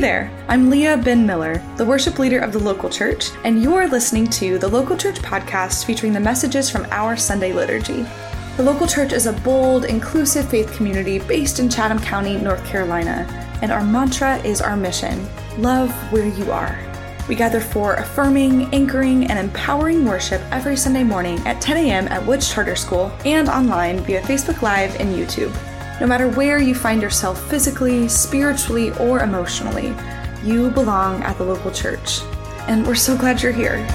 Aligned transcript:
there, 0.00 0.30
I'm 0.48 0.70
Leah 0.70 0.96
Ben 0.96 1.26
Miller, 1.26 1.62
the 1.76 1.84
worship 1.84 2.18
leader 2.18 2.38
of 2.38 2.54
the 2.54 2.58
local 2.58 2.88
church, 2.88 3.32
and 3.44 3.62
you're 3.62 3.86
listening 3.86 4.26
to 4.28 4.56
the 4.58 4.66
Local 4.66 4.96
Church 4.96 5.16
podcast 5.16 5.84
featuring 5.84 6.14
the 6.14 6.20
messages 6.20 6.70
from 6.70 6.86
our 6.90 7.18
Sunday 7.18 7.52
liturgy. 7.52 8.06
The 8.56 8.62
local 8.62 8.86
church 8.86 9.12
is 9.12 9.26
a 9.26 9.34
bold, 9.34 9.84
inclusive 9.84 10.48
faith 10.48 10.72
community 10.72 11.18
based 11.18 11.58
in 11.58 11.68
Chatham 11.68 11.98
County, 11.98 12.38
North 12.38 12.64
Carolina, 12.64 13.26
and 13.60 13.70
our 13.70 13.84
mantra 13.84 14.38
is 14.38 14.62
our 14.62 14.76
mission 14.76 15.28
love 15.58 15.90
where 16.10 16.28
you 16.28 16.50
are. 16.50 16.78
We 17.28 17.34
gather 17.34 17.60
for 17.60 17.94
affirming, 17.96 18.72
anchoring, 18.74 19.26
and 19.26 19.38
empowering 19.38 20.06
worship 20.06 20.40
every 20.50 20.78
Sunday 20.78 21.04
morning 21.04 21.38
at 21.46 21.60
10 21.60 21.76
a.m. 21.76 22.08
at 22.08 22.24
Woods 22.24 22.50
Charter 22.50 22.74
School 22.74 23.12
and 23.26 23.50
online 23.50 24.00
via 24.00 24.22
Facebook 24.22 24.62
Live 24.62 24.98
and 24.98 25.14
YouTube. 25.14 25.54
No 26.00 26.06
matter 26.06 26.28
where 26.28 26.58
you 26.58 26.74
find 26.74 27.02
yourself 27.02 27.38
physically, 27.50 28.08
spiritually, 28.08 28.90
or 28.92 29.20
emotionally, 29.20 29.94
you 30.42 30.70
belong 30.70 31.22
at 31.22 31.36
the 31.36 31.44
local 31.44 31.70
church. 31.70 32.22
And 32.68 32.86
we're 32.86 32.94
so 32.94 33.18
glad 33.18 33.42
you're 33.42 33.52
here. 33.52 33.86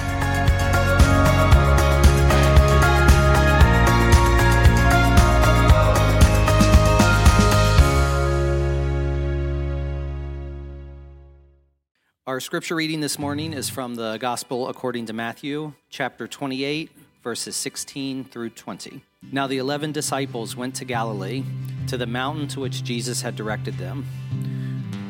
Our 12.28 12.38
scripture 12.38 12.76
reading 12.76 13.00
this 13.00 13.18
morning 13.18 13.52
is 13.52 13.68
from 13.68 13.96
the 13.96 14.16
Gospel 14.18 14.68
according 14.68 15.06
to 15.06 15.12
Matthew, 15.12 15.72
chapter 15.90 16.28
28, 16.28 16.88
verses 17.26 17.56
16 17.56 18.22
through 18.22 18.50
20. 18.50 19.02
Now 19.32 19.48
the 19.48 19.58
eleven 19.58 19.90
disciples 19.90 20.54
went 20.54 20.76
to 20.76 20.84
Galilee, 20.84 21.42
to 21.88 21.96
the 21.96 22.06
mountain 22.06 22.46
to 22.46 22.60
which 22.60 22.84
Jesus 22.84 23.22
had 23.22 23.34
directed 23.34 23.78
them. 23.78 24.04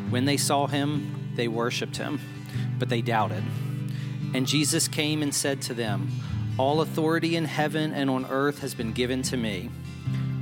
When 0.09 0.25
they 0.25 0.39
saw 0.39 0.67
him, 0.67 1.35
they 1.35 1.47
worshipped 1.47 1.99
him, 1.99 2.19
but 2.79 2.89
they 2.89 3.03
doubted. 3.03 3.45
And 4.33 4.47
Jesus 4.47 4.89
came 4.89 5.21
and 5.21 5.35
said 5.35 5.61
to 5.61 5.75
them, 5.75 6.11
All 6.57 6.81
authority 6.81 7.37
in 7.37 7.45
heaven 7.45 7.93
and 7.93 8.09
on 8.09 8.25
earth 8.31 8.61
has 8.61 8.75
been 8.75 8.95
given 8.95 9.21
to 9.25 9.37
me. 9.37 9.69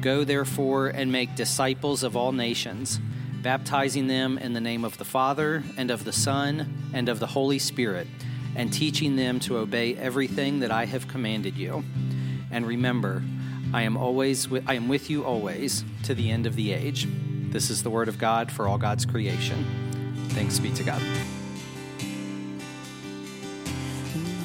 Go 0.00 0.22
therefore 0.22 0.86
and 0.86 1.10
make 1.10 1.34
disciples 1.34 2.04
of 2.04 2.16
all 2.16 2.30
nations, 2.30 3.00
baptizing 3.42 4.06
them 4.06 4.38
in 4.38 4.52
the 4.52 4.60
name 4.60 4.84
of 4.84 4.96
the 4.96 5.04
Father, 5.04 5.64
and 5.76 5.90
of 5.90 6.04
the 6.04 6.12
Son, 6.12 6.92
and 6.94 7.08
of 7.08 7.18
the 7.18 7.26
Holy 7.26 7.58
Spirit 7.58 8.06
and 8.56 8.72
teaching 8.72 9.16
them 9.16 9.40
to 9.40 9.58
obey 9.58 9.96
everything 9.96 10.60
that 10.60 10.70
I 10.70 10.84
have 10.86 11.08
commanded 11.08 11.56
you. 11.56 11.84
And 12.50 12.66
remember, 12.66 13.22
I 13.72 13.82
am 13.82 13.96
always 13.96 14.48
with, 14.48 14.64
I 14.68 14.74
am 14.74 14.88
with 14.88 15.10
you 15.10 15.24
always 15.24 15.84
to 16.04 16.14
the 16.14 16.30
end 16.30 16.46
of 16.46 16.54
the 16.54 16.72
age. 16.72 17.08
This 17.50 17.70
is 17.70 17.82
the 17.82 17.90
word 17.90 18.08
of 18.08 18.18
God 18.18 18.50
for 18.50 18.68
all 18.68 18.78
God's 18.78 19.04
creation. 19.04 19.64
Thanks 20.30 20.58
be 20.58 20.72
to 20.72 20.82
God. 20.84 21.02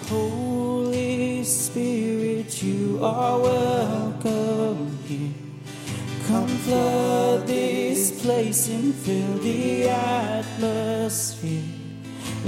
Holy 0.07 1.43
Spirit, 1.43 2.63
you 2.63 2.99
are 3.03 3.39
welcome 3.39 4.97
here. 5.05 5.33
Come 6.27 6.47
flood 6.47 7.47
this 7.47 8.21
place 8.21 8.69
and 8.69 8.93
fill 8.93 9.37
the 9.39 9.89
atmosphere. 9.89 11.78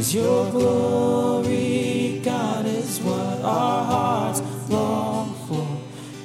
Is 0.02 0.16
your 0.16 0.49
glory, 0.49 2.21
God, 2.25 2.66
is 2.66 2.99
what 3.02 3.41
our 3.44 3.85
hearts 3.85 4.41
long 4.67 5.35
for. 5.47 5.67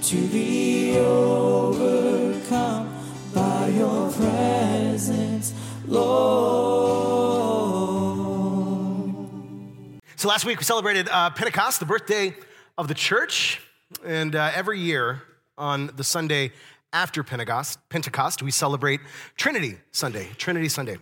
To 0.04 0.28
be 0.28 0.96
overcome 0.96 2.88
by 3.34 3.68
your 3.68 4.10
presence, 4.12 5.52
Lord. 5.86 6.06
So 10.16 10.26
last 10.26 10.46
week 10.46 10.58
we 10.58 10.64
celebrated 10.64 11.10
uh, 11.10 11.28
Pentecost, 11.28 11.78
the 11.78 11.84
birthday 11.84 12.34
of 12.78 12.88
the 12.88 12.94
church, 12.94 13.60
and 14.02 14.34
uh, 14.34 14.52
every 14.54 14.80
year 14.80 15.20
on 15.58 15.90
the 15.96 16.04
Sunday 16.04 16.52
after 16.94 17.22
Pentecost, 17.22 17.78
Pentecost, 17.90 18.42
we 18.42 18.52
celebrate 18.52 19.00
Trinity 19.36 19.76
Sunday. 19.92 20.30
Trinity 20.38 20.70
Sunday, 20.70 20.96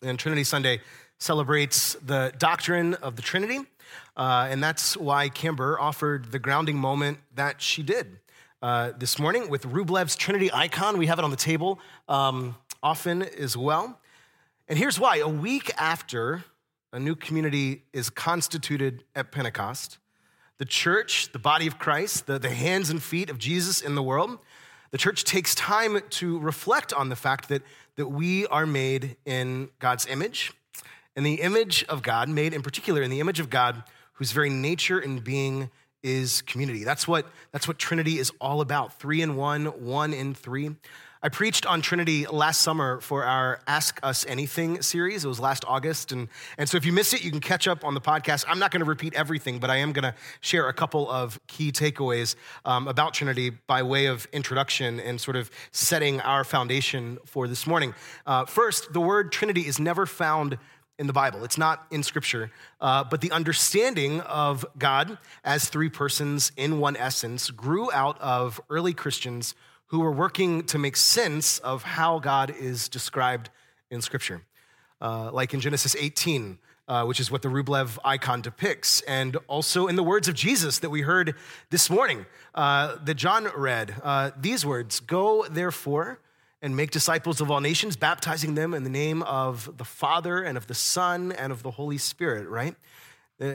and 0.00 0.16
Trinity 0.16 0.44
Sunday 0.44 0.80
celebrates 1.22 1.94
the 2.04 2.32
doctrine 2.38 2.94
of 2.94 3.14
the 3.14 3.22
Trinity, 3.22 3.60
uh, 4.16 4.48
and 4.50 4.62
that's 4.62 4.96
why 4.96 5.28
Kimber 5.28 5.78
offered 5.78 6.32
the 6.32 6.38
grounding 6.40 6.76
moment 6.76 7.18
that 7.36 7.62
she 7.62 7.82
did 7.84 8.18
uh, 8.60 8.90
this 8.98 9.20
morning 9.20 9.48
with 9.48 9.64
Rublev's 9.64 10.16
Trinity 10.16 10.52
icon. 10.52 10.98
We 10.98 11.06
have 11.06 11.20
it 11.20 11.24
on 11.24 11.30
the 11.30 11.36
table 11.36 11.78
um, 12.08 12.56
often 12.82 13.22
as 13.22 13.56
well. 13.56 14.00
And 14.66 14.76
here's 14.76 14.98
why: 14.98 15.18
a 15.18 15.28
week 15.28 15.70
after 15.78 16.44
a 16.92 16.98
new 16.98 17.14
community 17.14 17.84
is 17.92 18.10
constituted 18.10 19.04
at 19.14 19.30
Pentecost, 19.30 19.98
the 20.58 20.64
church, 20.64 21.30
the 21.30 21.38
body 21.38 21.68
of 21.68 21.78
Christ, 21.78 22.26
the, 22.26 22.40
the 22.40 22.50
hands 22.50 22.90
and 22.90 23.00
feet 23.00 23.30
of 23.30 23.38
Jesus 23.38 23.80
in 23.80 23.94
the 23.94 24.02
world, 24.02 24.40
the 24.90 24.98
church 24.98 25.22
takes 25.22 25.54
time 25.54 26.00
to 26.10 26.38
reflect 26.40 26.92
on 26.92 27.10
the 27.10 27.16
fact 27.16 27.48
that, 27.48 27.62
that 27.94 28.08
we 28.08 28.46
are 28.48 28.66
made 28.66 29.16
in 29.24 29.70
God's 29.78 30.06
image, 30.06 30.52
in 31.16 31.24
the 31.24 31.34
image 31.34 31.84
of 31.84 32.02
God, 32.02 32.28
made 32.28 32.54
in 32.54 32.62
particular 32.62 33.02
in 33.02 33.10
the 33.10 33.20
image 33.20 33.40
of 33.40 33.50
God, 33.50 33.82
whose 34.14 34.32
very 34.32 34.50
nature 34.50 34.98
and 34.98 35.22
being 35.22 35.70
is 36.02 36.42
community. 36.42 36.84
That's 36.84 37.06
what, 37.06 37.26
that's 37.52 37.68
what 37.68 37.78
Trinity 37.78 38.18
is 38.18 38.32
all 38.40 38.60
about 38.60 38.98
three 38.98 39.22
in 39.22 39.36
one, 39.36 39.66
one 39.66 40.12
in 40.12 40.34
three. 40.34 40.70
I 41.24 41.28
preached 41.28 41.66
on 41.66 41.82
Trinity 41.82 42.26
last 42.26 42.62
summer 42.62 43.00
for 43.00 43.24
our 43.24 43.60
Ask 43.68 44.00
Us 44.02 44.26
Anything 44.26 44.82
series. 44.82 45.24
It 45.24 45.28
was 45.28 45.38
last 45.38 45.64
August. 45.68 46.10
And, 46.10 46.26
and 46.58 46.68
so 46.68 46.76
if 46.76 46.84
you 46.84 46.92
missed 46.92 47.14
it, 47.14 47.22
you 47.22 47.30
can 47.30 47.38
catch 47.38 47.68
up 47.68 47.84
on 47.84 47.94
the 47.94 48.00
podcast. 48.00 48.44
I'm 48.48 48.58
not 48.58 48.72
going 48.72 48.80
to 48.80 48.84
repeat 48.84 49.14
everything, 49.14 49.60
but 49.60 49.70
I 49.70 49.76
am 49.76 49.92
going 49.92 50.02
to 50.02 50.16
share 50.40 50.68
a 50.68 50.72
couple 50.72 51.08
of 51.08 51.38
key 51.46 51.70
takeaways 51.70 52.34
um, 52.64 52.88
about 52.88 53.14
Trinity 53.14 53.50
by 53.50 53.84
way 53.84 54.06
of 54.06 54.26
introduction 54.32 54.98
and 54.98 55.20
sort 55.20 55.36
of 55.36 55.48
setting 55.70 56.20
our 56.22 56.42
foundation 56.42 57.18
for 57.24 57.46
this 57.46 57.68
morning. 57.68 57.94
Uh, 58.26 58.44
first, 58.44 58.92
the 58.92 59.00
word 59.00 59.30
Trinity 59.30 59.68
is 59.68 59.78
never 59.78 60.06
found 60.06 60.58
in 60.98 61.06
the 61.06 61.12
Bible. 61.12 61.44
It's 61.44 61.58
not 61.58 61.86
in 61.90 62.02
Scripture, 62.02 62.50
uh, 62.80 63.04
but 63.04 63.20
the 63.20 63.30
understanding 63.32 64.20
of 64.20 64.64
God 64.78 65.18
as 65.44 65.68
three 65.68 65.88
persons 65.88 66.52
in 66.56 66.78
one 66.78 66.96
essence 66.96 67.50
grew 67.50 67.90
out 67.92 68.20
of 68.20 68.60
early 68.70 68.92
Christians 68.92 69.54
who 69.86 70.00
were 70.00 70.12
working 70.12 70.64
to 70.64 70.78
make 70.78 70.96
sense 70.96 71.58
of 71.58 71.82
how 71.82 72.18
God 72.18 72.54
is 72.58 72.88
described 72.88 73.50
in 73.90 74.00
Scripture. 74.00 74.42
Uh, 75.00 75.30
like 75.32 75.52
in 75.52 75.60
Genesis 75.60 75.96
18, 75.98 76.58
uh, 76.88 77.04
which 77.04 77.20
is 77.20 77.30
what 77.30 77.42
the 77.42 77.48
Rublev 77.48 77.98
icon 78.04 78.40
depicts, 78.40 79.00
and 79.02 79.36
also 79.48 79.88
in 79.88 79.96
the 79.96 80.02
words 80.02 80.28
of 80.28 80.34
Jesus 80.34 80.78
that 80.78 80.90
we 80.90 81.00
heard 81.00 81.34
this 81.70 81.90
morning, 81.90 82.26
uh, 82.54 82.96
that 83.04 83.14
John 83.14 83.48
read. 83.56 83.94
Uh, 84.02 84.30
these 84.38 84.64
words 84.64 85.00
Go, 85.00 85.44
therefore, 85.50 86.20
and 86.62 86.76
make 86.76 86.92
disciples 86.92 87.40
of 87.40 87.50
all 87.50 87.60
nations, 87.60 87.96
baptizing 87.96 88.54
them 88.54 88.72
in 88.72 88.84
the 88.84 88.90
name 88.90 89.22
of 89.24 89.76
the 89.76 89.84
Father 89.84 90.42
and 90.42 90.56
of 90.56 90.68
the 90.68 90.74
Son 90.74 91.32
and 91.32 91.52
of 91.52 91.64
the 91.64 91.72
Holy 91.72 91.98
Spirit, 91.98 92.48
right? 92.48 92.76
Uh, 93.40 93.54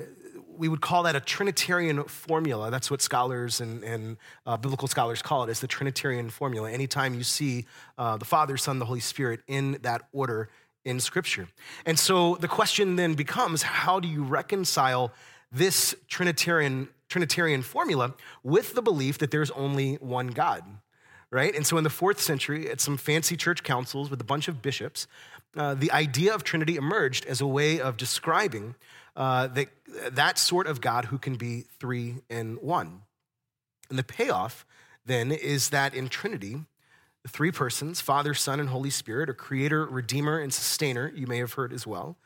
we 0.57 0.67
would 0.67 0.81
call 0.81 1.03
that 1.03 1.15
a 1.15 1.21
Trinitarian 1.21 2.03
formula. 2.03 2.69
That's 2.69 2.91
what 2.91 3.01
scholars 3.01 3.61
and, 3.61 3.83
and 3.83 4.17
uh, 4.45 4.57
biblical 4.57 4.89
scholars 4.89 5.21
call 5.21 5.43
it, 5.43 5.49
is 5.49 5.61
the 5.61 5.67
Trinitarian 5.67 6.29
formula. 6.29 6.69
Anytime 6.69 7.13
you 7.13 7.23
see 7.23 7.65
uh, 7.97 8.17
the 8.17 8.25
Father, 8.25 8.57
Son, 8.57 8.79
the 8.79 8.85
Holy 8.85 8.99
Spirit 8.99 9.39
in 9.47 9.77
that 9.83 10.03
order 10.11 10.49
in 10.83 10.99
Scripture. 10.99 11.47
And 11.85 11.97
so 11.97 12.35
the 12.35 12.47
question 12.47 12.97
then 12.97 13.13
becomes 13.13 13.61
how 13.61 13.99
do 13.99 14.07
you 14.07 14.23
reconcile 14.23 15.13
this 15.51 15.95
Trinitarian, 16.09 16.89
Trinitarian 17.07 17.61
formula 17.61 18.15
with 18.43 18.73
the 18.73 18.81
belief 18.81 19.17
that 19.19 19.31
there's 19.31 19.51
only 19.51 19.95
one 19.95 20.27
God? 20.27 20.63
Right? 21.29 21.53
And 21.53 21.67
so 21.67 21.77
in 21.77 21.83
the 21.83 21.89
fourth 21.89 22.21
century, 22.21 22.69
at 22.69 22.79
some 22.79 22.95
fancy 22.95 23.35
church 23.35 23.63
councils 23.63 24.09
with 24.09 24.21
a 24.21 24.23
bunch 24.23 24.47
of 24.47 24.61
bishops, 24.61 25.07
uh, 25.57 25.73
the 25.73 25.91
idea 25.91 26.33
of 26.33 26.43
Trinity 26.43 26.77
emerged 26.77 27.25
as 27.25 27.41
a 27.41 27.47
way 27.47 27.81
of 27.81 27.97
describing 27.97 28.75
uh, 29.15 29.47
that, 29.47 29.67
that 30.11 30.37
sort 30.37 30.67
of 30.67 30.79
God 30.79 31.05
who 31.05 31.17
can 31.17 31.35
be 31.35 31.65
three 31.79 32.17
in 32.29 32.55
one. 32.61 33.01
And 33.89 33.99
the 33.99 34.03
payoff 34.03 34.65
then 35.05 35.31
is 35.31 35.69
that 35.69 35.93
in 35.93 36.07
Trinity, 36.07 36.61
the 37.23 37.29
three 37.29 37.51
persons, 37.51 37.99
Father, 37.99 38.33
Son, 38.33 38.59
and 38.59 38.69
Holy 38.69 38.89
Spirit, 38.89 39.29
are 39.29 39.33
creator, 39.33 39.85
redeemer, 39.85 40.39
and 40.39 40.53
sustainer, 40.53 41.11
you 41.13 41.27
may 41.27 41.39
have 41.39 41.53
heard 41.53 41.73
as 41.73 41.85
well. 41.85 42.17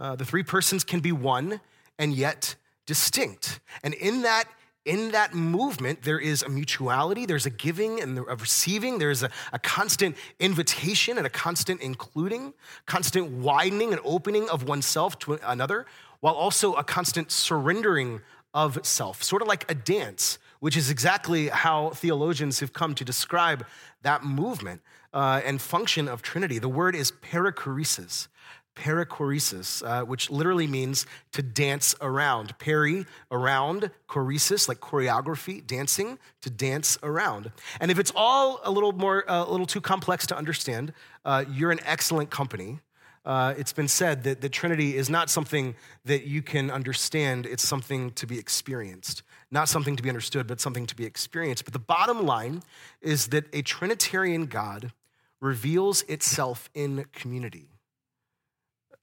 Uh, 0.00 0.16
the 0.16 0.24
three 0.24 0.42
persons 0.42 0.84
can 0.84 1.00
be 1.00 1.12
one 1.12 1.60
and 1.98 2.14
yet 2.14 2.56
distinct. 2.86 3.60
And 3.84 3.94
in 3.94 4.22
that 4.22 4.48
in 4.88 5.10
that 5.10 5.34
movement, 5.34 6.02
there 6.02 6.18
is 6.18 6.42
a 6.42 6.48
mutuality, 6.48 7.26
there's 7.26 7.44
a 7.44 7.50
giving 7.50 8.00
and 8.00 8.18
a 8.18 8.36
receiving, 8.36 8.98
there's 8.98 9.22
a, 9.22 9.30
a, 9.52 9.58
constant 9.58 10.16
invitation 10.40 11.18
and 11.18 11.26
a 11.26 11.30
constant 11.30 11.82
including, 11.82 12.54
constant 12.86 13.30
widening 13.30 13.92
and 13.92 14.00
opening 14.02 14.48
of 14.48 14.66
oneself 14.66 15.18
to 15.18 15.38
another, 15.46 15.84
while 16.20 16.34
also 16.34 16.72
a 16.72 16.82
constant 16.82 17.30
surrendering 17.30 18.22
of 18.54 18.78
self, 18.82 19.22
sort 19.22 19.42
of 19.42 19.48
like 19.48 19.70
a 19.70 19.74
dance, 19.74 20.38
which 20.60 20.74
is 20.74 20.88
exactly 20.88 21.48
how 21.48 21.90
theologians 21.90 22.60
have 22.60 22.72
come 22.72 22.94
to 22.94 23.04
describe 23.04 23.66
that 24.00 24.24
movement 24.24 24.80
uh, 25.12 25.42
and 25.44 25.60
function 25.60 26.08
of 26.08 26.22
Trinity. 26.22 26.58
The 26.58 26.68
word 26.68 26.96
is 26.96 27.12
perichoresis. 27.12 28.28
Perichoresis, 28.78 29.82
uh, 29.84 30.04
which 30.04 30.30
literally 30.30 30.66
means 30.66 31.04
to 31.32 31.42
dance 31.42 31.94
around. 32.00 32.56
Peri, 32.58 33.06
around, 33.30 33.90
choresis, 34.08 34.68
like 34.68 34.80
choreography, 34.80 35.66
dancing, 35.66 36.18
to 36.42 36.50
dance 36.50 36.96
around. 37.02 37.50
And 37.80 37.90
if 37.90 37.98
it's 37.98 38.12
all 38.14 38.60
a 38.62 38.70
little 38.70 38.92
more, 38.92 39.28
uh, 39.30 39.44
a 39.44 39.50
little 39.50 39.66
too 39.66 39.80
complex 39.80 40.26
to 40.28 40.36
understand, 40.36 40.92
uh, 41.24 41.44
you're 41.50 41.72
in 41.72 41.80
excellent 41.84 42.30
company. 42.30 42.78
Uh, 43.24 43.52
it's 43.58 43.72
been 43.72 43.88
said 43.88 44.22
that 44.22 44.40
the 44.40 44.48
Trinity 44.48 44.96
is 44.96 45.10
not 45.10 45.28
something 45.28 45.74
that 46.04 46.24
you 46.24 46.40
can 46.40 46.70
understand, 46.70 47.44
it's 47.44 47.66
something 47.66 48.10
to 48.12 48.26
be 48.26 48.38
experienced. 48.38 49.22
Not 49.50 49.68
something 49.68 49.96
to 49.96 50.02
be 50.02 50.08
understood, 50.08 50.46
but 50.46 50.60
something 50.60 50.86
to 50.86 50.94
be 50.94 51.04
experienced. 51.04 51.64
But 51.64 51.72
the 51.72 51.78
bottom 51.78 52.24
line 52.24 52.62
is 53.02 53.28
that 53.28 53.44
a 53.52 53.62
Trinitarian 53.62 54.46
God 54.46 54.92
reveals 55.40 56.02
itself 56.02 56.70
in 56.74 57.04
community. 57.12 57.70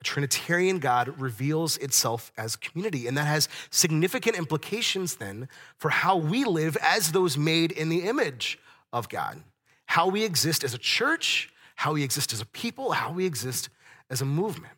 Trinitarian 0.03 0.79
God 0.79 1.19
reveals 1.19 1.77
itself 1.77 2.31
as 2.37 2.55
community, 2.55 3.07
and 3.07 3.17
that 3.17 3.25
has 3.25 3.49
significant 3.69 4.37
implications 4.37 5.15
then 5.15 5.47
for 5.77 5.89
how 5.89 6.15
we 6.17 6.45
live 6.45 6.77
as 6.81 7.11
those 7.11 7.37
made 7.37 7.71
in 7.71 7.89
the 7.89 8.03
image 8.03 8.59
of 8.93 9.09
God, 9.09 9.41
how 9.87 10.07
we 10.07 10.23
exist 10.23 10.63
as 10.63 10.73
a 10.73 10.77
church, 10.77 11.49
how 11.75 11.93
we 11.93 12.03
exist 12.03 12.33
as 12.33 12.41
a 12.41 12.45
people, 12.45 12.91
how 12.91 13.11
we 13.11 13.25
exist 13.25 13.69
as 14.09 14.21
a 14.21 14.25
movement. 14.25 14.73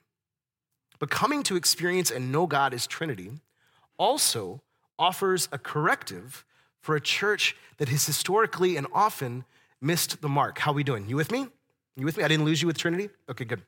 But 0.99 1.09
coming 1.09 1.43
to 1.43 1.55
experience 1.55 2.09
and 2.09 2.31
know 2.31 2.47
God 2.47 2.73
as 2.73 2.87
Trinity 2.87 3.31
also 3.97 4.61
offers 4.97 5.47
a 5.51 5.57
corrective 5.57 6.45
for 6.79 6.95
a 6.95 7.01
church 7.01 7.55
that 7.77 7.89
has 7.89 8.05
historically 8.05 8.77
and 8.77 8.87
often 8.93 9.45
missed 9.81 10.21
the 10.21 10.29
mark. 10.29 10.59
How 10.59 10.71
are 10.71 10.75
we 10.75 10.83
doing? 10.83 11.07
You 11.07 11.15
with 11.15 11.31
me? 11.31 11.47
You 11.95 12.05
with 12.05 12.17
me? 12.17 12.23
I 12.23 12.27
didn't 12.27 12.45
lose 12.45 12.61
you 12.61 12.67
with 12.67 12.77
Trinity? 12.77 13.09
Okay, 13.29 13.45
good. 13.45 13.61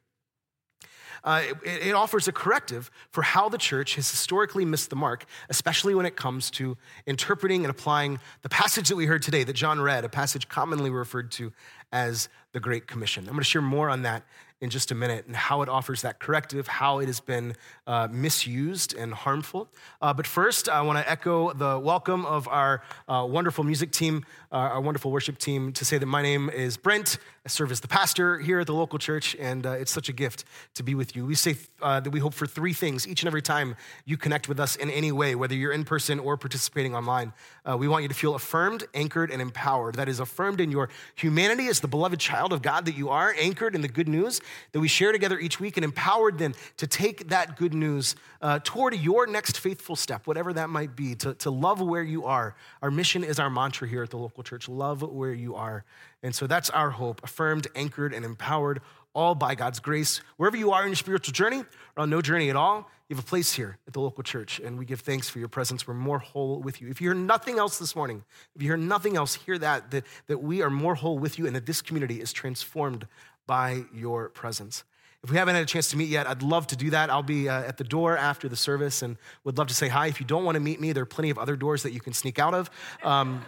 Uh, 1.24 1.44
it, 1.64 1.88
it, 1.88 1.94
offers 1.94 2.28
a 2.28 2.32
corrective 2.32 2.90
for 3.12 3.22
how 3.22 3.50
the 3.50 3.58
church 3.58 3.96
has 3.96 4.10
historically 4.10 4.66
missed 4.66 4.90
the 4.90 4.96
mark, 4.96 5.26
especially 5.50 5.94
when 5.94 6.06
it 6.06 6.16
comes 6.16 6.50
to 6.52 6.78
interpreting 7.06 7.64
and 7.64 7.72
applying 7.72 8.20
the 8.42 8.50
passage 8.50 8.90
that 8.90 8.96
we 8.96 9.06
heard 9.06 9.22
today, 9.22 9.44
that 9.44 9.54
John 9.54 9.82
read, 9.82 10.06
a 10.06 10.10
passage 10.10 10.48
commonly 10.48 10.90
referred 10.90 11.32
to 11.32 11.52
as 11.92 12.30
the 12.54 12.60
Great 12.60 12.88
Commission. 12.88 13.24
I'm 13.26 13.34
going 13.34 13.40
to 13.40 13.44
share 13.44 13.62
more 13.62 13.90
on 13.90 14.04
that 14.04 14.24
in 14.62 14.70
just 14.70 14.92
a 14.92 14.96
minute 14.96 15.26
and 15.26 15.36
how 15.36 15.62
it 15.62 15.70
offers 15.70 16.02
that 16.02 16.20
corrective, 16.20 16.68
how 16.68 17.00
it 17.00 17.06
has 17.06 17.22
been 17.22 17.56
uh, 17.88 18.08
misused 18.12 18.94
and 18.94 19.14
harmful. 19.14 19.70
Uh, 20.02 20.14
but 20.14 20.28
first, 20.28 20.68
I 20.68 20.82
want 20.82 21.00
to 21.00 21.10
echo 21.10 21.54
the 21.54 21.80
welcome 21.80 22.26
of 22.26 22.48
our 22.50 22.84
uh, 23.08 23.26
wonderful 23.30 23.64
music 23.64 23.92
team, 23.92 24.26
uh, 24.52 24.56
our 24.56 24.82
wonderful 24.82 25.12
worship 25.12 25.38
team, 25.38 25.72
to 25.74 25.86
say 25.86 25.98
that 25.98 26.06
my 26.06 26.22
name 26.22 26.50
is 26.50 26.76
Brent. 26.76 27.20
I 27.46 27.50
serve 27.50 27.72
as 27.72 27.80
the 27.80 27.88
pastor 27.88 28.38
here 28.38 28.60
at 28.60 28.68
the 28.68 28.74
local 28.74 29.00
church, 29.00 29.36
and 29.40 29.66
uh, 29.66 29.72
it's 29.72 29.92
such 29.92 30.10
a 30.10 30.14
gift 30.14 30.44
to 30.76 30.84
be 30.84 30.94
with 30.94 31.16
you. 31.16 31.26
We 31.26 31.36
say 31.36 31.56
uh, 31.82 32.02
that 32.02 32.10
we 32.10 32.20
hope 32.20 32.34
for 32.34 32.46
three 32.46 32.74
things 32.74 33.08
each 33.08 33.22
and 33.24 33.28
every 33.28 33.42
time 33.42 33.78
you 34.04 34.18
connect 34.18 34.50
with 34.50 34.60
us 34.60 34.76
in 34.76 34.90
any 34.90 35.14
way, 35.14 35.36
whether 35.36 35.56
you're 35.56 35.72
in 35.72 35.86
person 35.86 36.20
or 36.20 36.36
participating 36.36 36.94
online. 36.94 37.32
we 37.78 37.88
want 37.88 38.02
you 38.02 38.10
to 38.10 38.16
feel 38.16 38.36
affirmed, 38.36 38.84
anchored, 38.94 39.32
and 39.32 39.42
empowered. 39.42 39.96
That 39.96 40.10
is, 40.10 40.20
affirmed 40.20 40.60
in 40.60 40.70
your 40.70 40.90
humanity 41.16 41.68
as 41.68 41.80
the 41.80 41.88
beloved 41.88 42.20
child 42.20 42.52
of 42.52 42.62
God 42.62 42.86
that 42.86 42.98
you 42.98 43.10
are, 43.10 43.34
anchored 43.40 43.74
in 43.74 43.82
the 43.82 43.88
good 43.88 44.10
news 44.10 44.42
that 44.72 44.80
we 44.80 44.88
share 44.88 45.12
together 45.12 45.40
each 45.40 45.60
week 45.60 45.78
and 45.78 45.84
empowered 45.84 46.38
then 46.38 46.54
to 46.78 46.88
take 46.88 47.30
that 47.30 47.58
good 47.58 47.74
news 47.74 48.16
uh, 48.42 48.60
toward 48.64 48.96
your 48.96 49.28
next 49.28 49.60
faithful 49.60 49.96
step, 49.96 50.28
whatever 50.28 50.54
that 50.54 50.70
might 50.70 50.96
be, 50.96 51.16
to, 51.16 51.34
to 51.36 51.50
love 51.50 51.82
where 51.82 52.04
you 52.04 52.26
are. 52.26 52.56
Our 52.82 52.92
mission 52.92 53.24
is 53.24 53.40
our 53.40 53.50
mantra 53.50 53.88
here 53.88 54.04
at 54.04 54.10
the 54.10 54.18
local 54.18 54.44
church 54.44 54.70
love 54.70 55.02
where 55.02 55.34
you 55.34 55.56
are. 55.56 55.84
And 56.24 56.36
so 56.36 56.48
that's 56.48 56.70
our 56.70 56.90
hope, 56.90 57.22
affirmed, 57.24 57.68
anchored, 57.76 58.14
and 58.14 58.26
empowered, 58.26 58.82
all 59.14 59.36
by 59.36 59.56
God's 59.56 59.80
grace. 59.80 60.22
Wherever 60.38 60.58
you 60.58 60.72
are 60.72 60.84
in 60.84 60.90
your 60.90 60.96
spiritual 60.96 61.34
journey 61.34 61.60
or 61.96 62.04
on 62.04 62.10
no 62.10 62.22
journey 62.22 62.50
at 62.50 62.56
all, 62.56 62.90
you 63.10 63.16
have 63.16 63.26
a 63.26 63.28
place 63.28 63.54
here 63.54 63.80
at 63.88 63.94
the 63.94 64.00
local 64.00 64.24
church, 64.24 64.60
and 64.60 64.78
we 64.78 64.86
give 64.86 65.00
thanks 65.00 65.28
for 65.28 65.40
your 65.40 65.48
presence. 65.48 65.88
We're 65.88 65.96
more 65.96 66.20
whole 66.20 66.62
with 66.62 66.80
you. 66.80 66.90
If 66.90 67.02
you 67.02 67.10
hear 67.10 67.16
nothing 67.16 67.58
else 67.58 67.80
this 67.80 67.96
morning, 67.96 68.24
if 68.56 68.62
you 68.62 68.68
hear 68.68 68.78
nothing 68.78 69.18
else, 69.18 69.34
hear 69.34 69.58
that, 69.58 69.90
that, 69.90 70.04
that 70.28 70.44
we 70.44 70.62
are 70.62 70.70
more 70.70 70.94
whole 70.94 71.18
with 71.18 71.40
you 71.40 71.48
and 71.48 71.56
that 71.56 71.66
this 71.66 71.82
community 71.82 72.22
is 72.22 72.32
transformed 72.32 73.08
by 73.50 73.84
your 73.92 74.30
presence. 74.30 74.84
If 75.24 75.32
we 75.32 75.38
haven't 75.38 75.56
had 75.56 75.64
a 75.64 75.66
chance 75.66 75.90
to 75.90 75.98
meet 75.98 76.08
yet, 76.08 76.28
I'd 76.28 76.44
love 76.44 76.68
to 76.68 76.76
do 76.76 76.92
that. 76.92 77.10
I'll 77.10 77.24
be 77.24 77.50
uh, 77.50 77.64
at 77.64 77.78
the 77.78 77.84
door 77.84 78.16
after 78.16 78.48
the 78.48 78.56
service 78.56 79.02
and 79.02 79.18
would 79.44 79.58
love 79.58 79.68
to 79.70 79.74
say 79.74 79.88
hi. 79.88 80.06
If 80.06 80.20
you 80.20 80.26
don't 80.28 80.46
want 80.46 80.56
to 80.56 80.60
meet 80.60 80.80
me, 80.80 80.94
there 80.94 81.02
are 81.02 81.08
plenty 81.18 81.32
of 81.32 81.40
other 81.40 81.56
doors 81.56 81.82
that 81.82 81.92
you 81.92 82.00
can 82.00 82.14
sneak 82.14 82.38
out 82.38 82.54
of. 82.54 82.70
Um, 83.04 83.44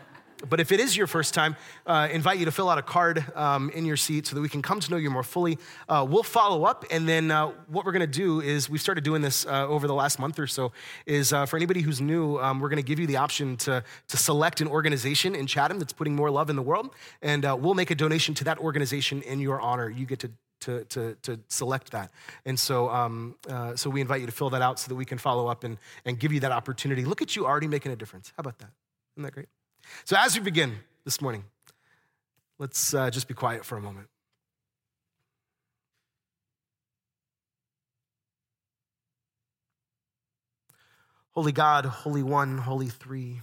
but 0.50 0.60
if 0.60 0.72
it 0.72 0.80
is 0.80 0.96
your 0.96 1.08
first 1.08 1.34
time, 1.34 1.56
uh, 1.86 2.08
invite 2.12 2.40
you 2.40 2.46
to 2.46 2.52
fill 2.52 2.70
out 2.70 2.78
a 2.78 2.82
card 2.82 3.26
um, 3.36 3.70
in 3.72 3.86
your 3.86 3.98
seat 3.98 4.28
so 4.28 4.36
that 4.36 4.42
we 4.42 4.50
can 4.50 4.62
come 4.62 4.80
to 4.80 4.92
know 4.92 4.98
you 4.98 5.10
more 5.10 5.24
fully. 5.24 5.58
Uh, 5.88 6.06
we'll 6.08 6.24
follow 6.24 6.64
up, 6.66 6.86
and 6.92 7.08
then 7.08 7.32
uh, 7.32 7.48
what 7.68 7.86
we're 7.86 7.92
going 7.92 8.02
to 8.02 8.08
do 8.08 8.42
is 8.42 8.70
we've 8.70 8.82
started 8.82 9.04
doing 9.04 9.22
this 9.22 9.46
uh, 9.46 9.68
over 9.68 9.88
the 9.88 9.94
last 9.94 10.20
month 10.20 10.40
or 10.40 10.48
so. 10.48 10.72
Is 11.06 11.34
uh, 11.34 11.46
for 11.46 11.58
anybody 11.58 11.82
who's 11.82 12.02
new, 12.02 12.38
um, 12.40 12.60
we're 12.60 12.70
going 12.70 12.78
to 12.78 12.88
give 12.88 13.00
you 13.00 13.08
the 13.08 13.18
option 13.18 13.58
to 13.58 13.84
to 14.08 14.18
select 14.18 14.62
an 14.62 14.68
organization 14.68 15.36
in 15.36 15.48
Chatham 15.48 15.80
that's 15.80 15.94
putting 15.94 16.16
more 16.16 16.30
love 16.30 16.50
in 16.50 16.56
the 16.56 16.62
world, 16.62 16.94
and 17.22 17.46
uh, 17.46 17.58
we'll 17.60 17.74
make 17.74 17.92
a 17.92 17.96
donation 17.96 18.34
to 18.36 18.44
that 18.44 18.58
organization 18.60 19.22
in 19.24 19.40
your 19.40 19.60
honor. 19.62 19.90
You 19.90 20.06
get 20.06 20.20
to 20.20 20.32
to, 20.62 20.86
to, 20.86 21.16
to 21.24 21.40
select 21.48 21.92
that. 21.92 22.12
And 22.46 22.60
so, 22.60 22.88
um, 22.90 23.36
uh, 23.50 23.76
so 23.76 23.90
we 23.90 24.00
invite 24.00 24.22
you 24.22 24.28
to 24.28 24.32
fill 24.32 24.52
that 24.52 24.62
out 24.62 24.80
so 24.80 24.90
that 24.90 24.96
we 24.96 25.06
can 25.06 25.18
follow 25.18 25.48
up 25.48 25.64
and, 25.64 25.78
and 26.06 26.20
give 26.20 26.32
you 26.32 26.40
that 26.42 26.52
opportunity. 26.52 27.04
Look 27.04 27.22
at 27.22 27.36
you 27.36 27.46
already 27.46 27.68
making 27.68 27.92
a 27.92 27.96
difference. 27.96 28.32
How 28.38 28.42
about 28.42 28.60
that? 28.60 28.70
Isn't 29.18 29.24
that 29.24 29.34
great? 29.34 29.48
So, 30.06 30.16
as 30.18 30.36
we 30.36 30.44
begin 30.44 30.78
this 31.06 31.22
morning, 31.22 31.44
let's 32.60 32.94
uh, 32.94 33.10
just 33.10 33.28
be 33.28 33.34
quiet 33.34 33.66
for 33.66 33.78
a 33.78 33.82
moment. 33.82 34.08
Holy 41.32 41.52
God, 41.52 41.86
Holy 41.86 42.24
One, 42.24 42.58
Holy 42.58 42.88
Three. 42.88 43.42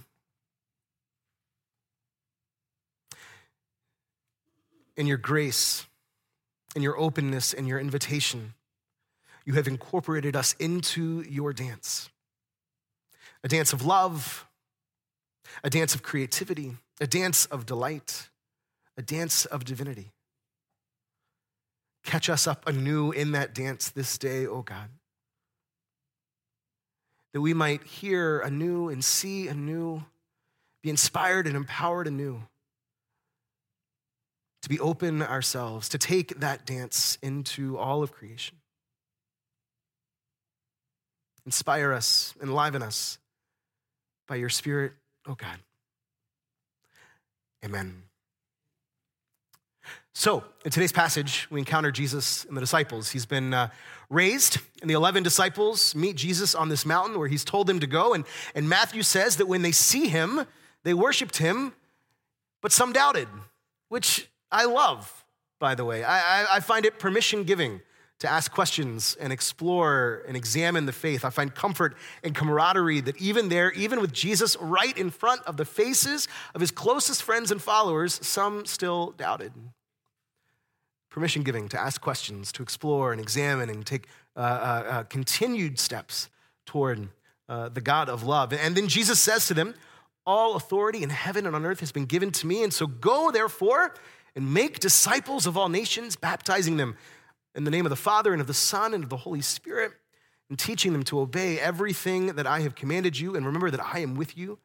In 4.95 5.07
your 5.07 5.17
grace, 5.17 5.85
in 6.75 6.81
your 6.81 6.97
openness, 6.99 7.53
in 7.53 7.65
your 7.65 7.79
invitation, 7.79 8.53
you 9.45 9.53
have 9.53 9.67
incorporated 9.67 10.35
us 10.35 10.53
into 10.59 11.23
your 11.27 11.53
dance. 11.53 12.09
A 13.43 13.47
dance 13.47 13.73
of 13.73 13.85
love, 13.85 14.45
a 15.63 15.69
dance 15.69 15.95
of 15.95 16.03
creativity, 16.03 16.75
a 17.01 17.07
dance 17.07 17.45
of 17.45 17.65
delight, 17.65 18.29
a 18.97 19.01
dance 19.01 19.45
of 19.45 19.63
divinity. 19.63 20.11
Catch 22.03 22.29
us 22.29 22.47
up 22.47 22.67
anew 22.67 23.11
in 23.11 23.33
that 23.33 23.53
dance 23.53 23.89
this 23.89 24.17
day, 24.17 24.45
O 24.45 24.55
oh 24.55 24.61
God, 24.61 24.89
that 27.33 27.41
we 27.41 27.53
might 27.53 27.83
hear 27.83 28.39
anew 28.39 28.89
and 28.89 29.03
see 29.03 29.47
anew, 29.47 30.03
be 30.81 30.89
inspired 30.89 31.45
and 31.45 31.55
empowered 31.55 32.07
anew, 32.07 32.41
to 34.61 34.69
be 34.69 34.79
open 34.79 35.21
ourselves, 35.21 35.89
to 35.89 35.97
take 35.97 36.39
that 36.39 36.65
dance 36.65 37.17
into 37.21 37.77
all 37.77 38.01
of 38.01 38.11
creation. 38.11 38.57
Inspire 41.45 41.93
us, 41.93 42.33
enliven 42.41 42.81
us 42.81 43.17
by 44.27 44.35
your 44.35 44.49
Spirit 44.49 44.93
Oh, 45.29 45.35
God. 45.35 45.59
Amen. 47.63 48.01
So, 50.15 50.43
in 50.65 50.71
today's 50.71 50.91
passage, 50.91 51.47
we 51.51 51.59
encounter 51.59 51.91
Jesus 51.91 52.45
and 52.45 52.57
the 52.57 52.61
disciples. 52.61 53.11
He's 53.11 53.27
been 53.27 53.53
uh, 53.53 53.69
raised, 54.09 54.57
and 54.81 54.89
the 54.89 54.95
11 54.95 55.21
disciples 55.21 55.93
meet 55.93 56.15
Jesus 56.15 56.55
on 56.55 56.69
this 56.69 56.83
mountain 56.83 57.19
where 57.19 57.27
he's 57.27 57.45
told 57.45 57.67
them 57.67 57.79
to 57.79 57.85
go. 57.85 58.15
And, 58.15 58.25
and 58.55 58.67
Matthew 58.67 59.03
says 59.03 59.37
that 59.37 59.47
when 59.47 59.61
they 59.61 59.71
see 59.71 60.07
him, 60.07 60.45
they 60.83 60.95
worshiped 60.95 61.37
him, 61.37 61.73
but 62.61 62.71
some 62.71 62.91
doubted, 62.91 63.27
which 63.87 64.29
I 64.51 64.65
love, 64.65 65.25
by 65.59 65.75
the 65.75 65.85
way. 65.85 66.03
I, 66.03 66.41
I, 66.41 66.47
I 66.55 66.59
find 66.59 66.87
it 66.87 66.97
permission 66.97 67.43
giving 67.43 67.81
to 68.19 68.29
ask 68.29 68.51
questions 68.51 69.15
and 69.19 69.31
explore 69.31 70.23
and 70.27 70.35
examine 70.35 70.85
the 70.85 70.91
faith. 70.91 71.23
I 71.23 71.29
find 71.29 71.53
comfort 71.55 71.95
and 72.23 72.35
camaraderie 72.35 72.99
that 73.01 73.17
even 73.17 73.49
there, 73.49 73.71
even 73.71 74.01
with 74.01 74.11
Jesus 74.11 74.57
right 74.59 74.97
in 74.97 75.09
front 75.09 75.41
of 75.43 75.57
the 75.57 75.65
faces 75.65 76.27
of 76.53 76.61
his 76.61 76.69
closest 76.69 77.23
friends 77.23 77.49
and 77.49 77.61
followers, 77.61 78.19
some 78.25 78.65
still 78.65 79.11
doubted. 79.11 79.53
Permission 81.09 81.43
giving 81.43 81.69
to 81.69 81.79
ask 81.79 82.01
questions, 82.01 82.51
to 82.51 82.61
explore 82.61 83.13
and 83.13 83.21
examine 83.21 83.69
and 83.69 83.85
take 83.85 84.07
uh, 84.35 84.39
uh, 84.39 84.43
uh, 84.89 85.03
continued 85.03 85.79
steps 85.79 86.29
toward 86.65 87.07
uh, 87.47 87.69
the 87.69 87.81
God 87.81 88.09
of 88.09 88.23
love. 88.23 88.53
And 88.53 88.75
then 88.75 88.87
Jesus 88.87 89.19
says 89.19 89.47
to 89.47 89.53
them, 89.53 89.73
All 90.25 90.55
authority 90.55 91.03
in 91.03 91.09
heaven 91.09 91.47
and 91.47 91.55
on 91.55 91.65
earth 91.65 91.79
has 91.79 91.91
been 91.91 92.05
given 92.05 92.31
to 92.31 92.45
me. 92.45 92.63
And 92.63 92.73
so 92.73 92.85
go, 92.85 93.31
therefore, 93.31 93.95
and 94.35 94.53
make 94.53 94.79
disciples 94.79 95.47
of 95.47 95.57
all 95.57 95.69
nations, 95.69 96.15
baptizing 96.15 96.77
them 96.77 96.95
in 97.55 97.63
the 97.63 97.71
name 97.71 97.85
of 97.85 97.89
the 97.89 97.95
Father 97.95 98.31
and 98.31 98.41
of 98.41 98.47
the 98.47 98.53
Son 98.53 98.93
and 98.93 99.03
of 99.03 99.09
the 99.09 99.17
Holy 99.17 99.41
Spirit, 99.41 99.91
and 100.49 100.57
teaching 100.57 100.93
them 100.93 101.03
to 101.03 101.19
obey 101.19 101.59
everything 101.59 102.27
that 102.27 102.47
I 102.47 102.61
have 102.61 102.75
commanded 102.75 103.19
you. 103.19 103.35
And 103.35 103.45
remember 103.45 103.71
that 103.71 103.83
I 103.83 103.99
am 103.99 104.15
with 104.15 104.37
you 104.37 104.59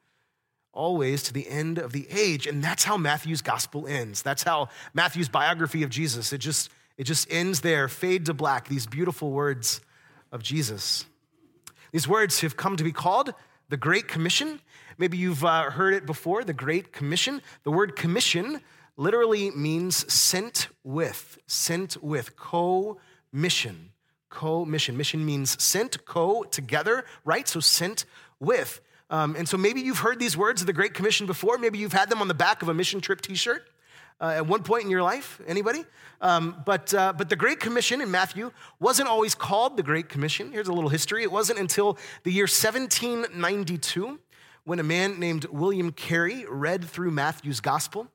always 0.73 1.23
to 1.25 1.33
the 1.33 1.49
end 1.49 1.79
of 1.79 1.93
the 1.93 2.07
age. 2.11 2.47
And 2.47 2.63
that's 2.63 2.85
how 2.85 2.97
Matthew's 2.97 3.43
gospel 3.43 3.87
ends. 3.87 4.23
That's 4.23 4.43
how 4.43 4.69
Matthew's 4.93 5.29
biography 5.29 5.83
of 5.83 5.91
Jesus, 5.91 6.33
it 6.33 6.39
just 6.39 6.71
It 6.97 7.09
just 7.09 7.27
ends 7.29 7.61
there, 7.61 7.89
fade 7.89 8.27
to 8.27 8.35
black, 8.35 8.69
these 8.69 8.87
beautiful 8.87 9.33
words 9.33 9.81
of 10.31 10.43
Jesus. 10.43 11.07
These 11.91 12.07
words 12.07 12.41
have 12.41 12.55
come 12.57 12.77
to 12.77 12.85
be 12.85 12.93
called 12.93 13.35
the 13.69 13.77
Great 13.77 14.07
Commission. 14.07 14.61
Maybe 14.97 15.19
you've 15.19 15.45
uh, 15.45 15.71
heard 15.71 15.95
it 15.95 16.07
before, 16.07 16.45
the 16.45 16.53
Great 16.53 16.93
Commission. 16.93 17.43
The 17.65 17.73
word 17.73 17.97
commission 17.97 18.61
literally 18.97 19.51
means 19.51 20.13
sent 20.13 20.69
with, 20.83 21.39
sent 21.47 22.03
with, 22.03 22.37
co 22.37 22.99
mission. 23.33 23.91
Co 24.29 24.65
mission. 24.65 24.97
Mission 24.97 25.25
means 25.25 25.63
sent, 25.63 26.05
co, 26.05 26.45
together, 26.45 27.05
right? 27.25 27.47
So 27.47 27.61
sent 27.61 28.05
with. 28.41 28.81
Um, 29.11 29.37
and 29.37 29.49
so 29.49 29.57
maybe 29.57 29.81
you've 29.81 29.99
heard 29.99 30.19
these 30.19 30.37
words 30.37 30.61
of 30.61 30.67
the 30.67 30.73
Great 30.73 30.95
Commission 30.95 31.27
before. 31.27 31.59
Maybe 31.59 31.79
you've 31.79 31.93
had 31.93 32.11
them 32.11 32.21
on 32.21 32.29
the 32.29 32.35
back 32.35 32.63
of 32.63 32.69
a 32.69 32.75
mission 32.75 33.01
trip 33.01 33.21
t 33.21 33.35
shirt 33.35 33.69
uh, 34.21 34.35
at 34.37 34.47
one 34.47 34.63
point 34.63 34.85
in 34.85 34.91
your 34.91 35.03
life? 35.03 35.41
Anybody? 35.47 35.85
Um, 36.21 36.63
but, 36.65 36.95
uh, 36.95 37.13
but 37.17 37.29
the 37.29 37.37
Great 37.37 37.61
Commission 37.61 38.01
in 38.01 38.11
Matthew 38.11 38.51
wasn't 38.81 39.09
always 39.09 39.35
called 39.35 39.77
the 39.77 39.83
Great 39.83 40.09
Commission. 40.09 40.53
Here's 40.53 40.69
a 40.69 40.73
little 40.73 40.91
history. 40.91 41.23
It 41.23 41.33
wasn't 41.33 41.59
until 41.59 41.99
the 42.23 42.33
year 42.33 42.45
1792 42.45 44.19
when 44.65 44.79
a 44.79 44.83
man 44.83 45.21
named 45.21 45.45
William 45.47 45.93
Carey 45.93 46.47
read 46.49 46.85
through 46.85 47.11
Matthew's 47.11 47.61
gospel, 47.61 48.09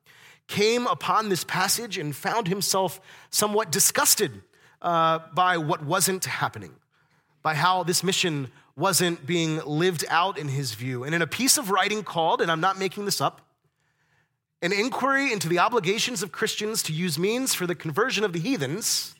came 0.50 0.88
upon 0.88 1.28
this 1.28 1.44
passage 1.44 1.96
and 1.96 2.14
found 2.14 2.48
himself 2.48 3.00
somewhat 3.30 3.70
disgusted 3.70 4.42
uh, 4.82 5.20
by 5.32 5.56
what 5.56 5.84
wasn't 5.84 6.24
happening, 6.24 6.74
by 7.40 7.54
how 7.54 7.84
this 7.84 8.02
mission 8.02 8.50
wasn't 8.74 9.24
being 9.24 9.64
lived 9.64 10.04
out 10.08 10.36
in 10.36 10.48
his 10.48 10.74
view. 10.74 11.04
And 11.04 11.14
in 11.14 11.22
a 11.22 11.26
piece 11.26 11.56
of 11.56 11.70
writing 11.70 12.02
called, 12.02 12.42
and 12.42 12.50
I'm 12.50 12.60
not 12.60 12.78
making 12.78 13.04
this 13.04 13.20
up, 13.20 13.40
an 14.60 14.72
inquiry 14.72 15.32
into 15.32 15.48
the 15.48 15.60
obligations 15.60 16.20
of 16.22 16.32
Christians 16.32 16.82
to 16.84 16.92
use 16.92 17.16
means 17.16 17.54
for 17.54 17.66
the 17.66 17.76
conversion 17.76 18.24
of 18.24 18.32
the 18.32 18.40
heathens. 18.40 19.14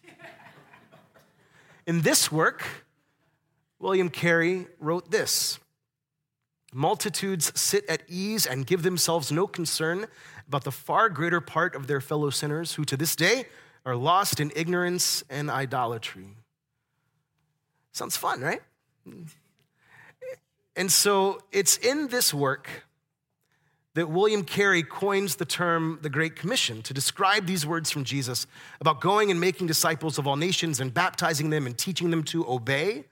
In 1.86 2.02
this 2.02 2.32
work, 2.32 2.66
William 3.78 4.10
Carey 4.10 4.66
wrote 4.80 5.10
this 5.12 5.60
Multitudes 6.72 7.52
sit 7.58 7.88
at 7.88 8.02
ease 8.08 8.46
and 8.46 8.66
give 8.66 8.82
themselves 8.82 9.32
no 9.32 9.46
concern 9.46 10.06
about 10.46 10.64
the 10.64 10.72
far 10.72 11.08
greater 11.08 11.40
part 11.40 11.74
of 11.74 11.86
their 11.86 12.00
fellow 12.00 12.30
sinners 12.30 12.74
who 12.74 12.84
to 12.84 12.96
this 12.96 13.16
day 13.16 13.46
are 13.84 13.96
lost 13.96 14.40
in 14.40 14.52
ignorance 14.54 15.24
and 15.30 15.50
idolatry. 15.50 16.28
Sounds 17.92 18.16
fun, 18.16 18.40
right? 18.40 18.62
And 20.76 20.90
so 20.92 21.40
it's 21.50 21.76
in 21.76 22.08
this 22.08 22.32
work 22.32 22.68
that 23.94 24.08
William 24.08 24.44
Carey 24.44 24.84
coins 24.84 25.36
the 25.36 25.44
term 25.44 25.98
the 26.02 26.08
Great 26.08 26.36
Commission 26.36 26.80
to 26.82 26.94
describe 26.94 27.46
these 27.46 27.66
words 27.66 27.90
from 27.90 28.04
Jesus 28.04 28.46
about 28.80 29.00
going 29.00 29.32
and 29.32 29.40
making 29.40 29.66
disciples 29.66 30.16
of 30.18 30.28
all 30.28 30.36
nations 30.36 30.78
and 30.78 30.94
baptizing 30.94 31.50
them 31.50 31.66
and 31.66 31.76
teaching 31.76 32.10
them 32.10 32.22
to 32.24 32.48
obey. 32.48 33.04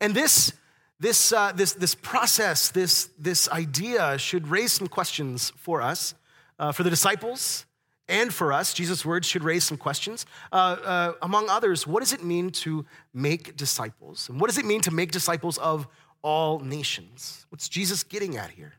And 0.00 0.14
this, 0.14 0.52
this, 1.00 1.32
uh, 1.32 1.52
this, 1.52 1.72
this 1.72 1.94
process, 1.94 2.70
this, 2.70 3.10
this 3.18 3.48
idea 3.50 4.16
should 4.18 4.48
raise 4.48 4.72
some 4.72 4.86
questions 4.86 5.52
for 5.56 5.82
us, 5.82 6.14
uh, 6.58 6.72
for 6.72 6.82
the 6.82 6.90
disciples, 6.90 7.66
and 8.08 8.32
for 8.32 8.52
us. 8.52 8.74
Jesus' 8.74 9.04
words 9.04 9.26
should 9.26 9.42
raise 9.42 9.64
some 9.64 9.76
questions. 9.76 10.26
Uh, 10.52 10.76
uh 10.84 11.12
among 11.22 11.48
others, 11.48 11.86
what 11.86 12.00
does 12.00 12.12
it 12.12 12.22
mean 12.22 12.50
to 12.50 12.84
make 13.12 13.56
disciples? 13.56 14.28
And 14.28 14.40
what 14.40 14.48
does 14.48 14.58
it 14.58 14.64
mean 14.64 14.80
to 14.82 14.90
make 14.90 15.10
disciples 15.10 15.58
of 15.58 15.88
all 16.22 16.60
nations? 16.60 17.46
What's 17.48 17.68
Jesus 17.68 18.02
getting 18.02 18.36
at 18.36 18.50
here? 18.50 18.74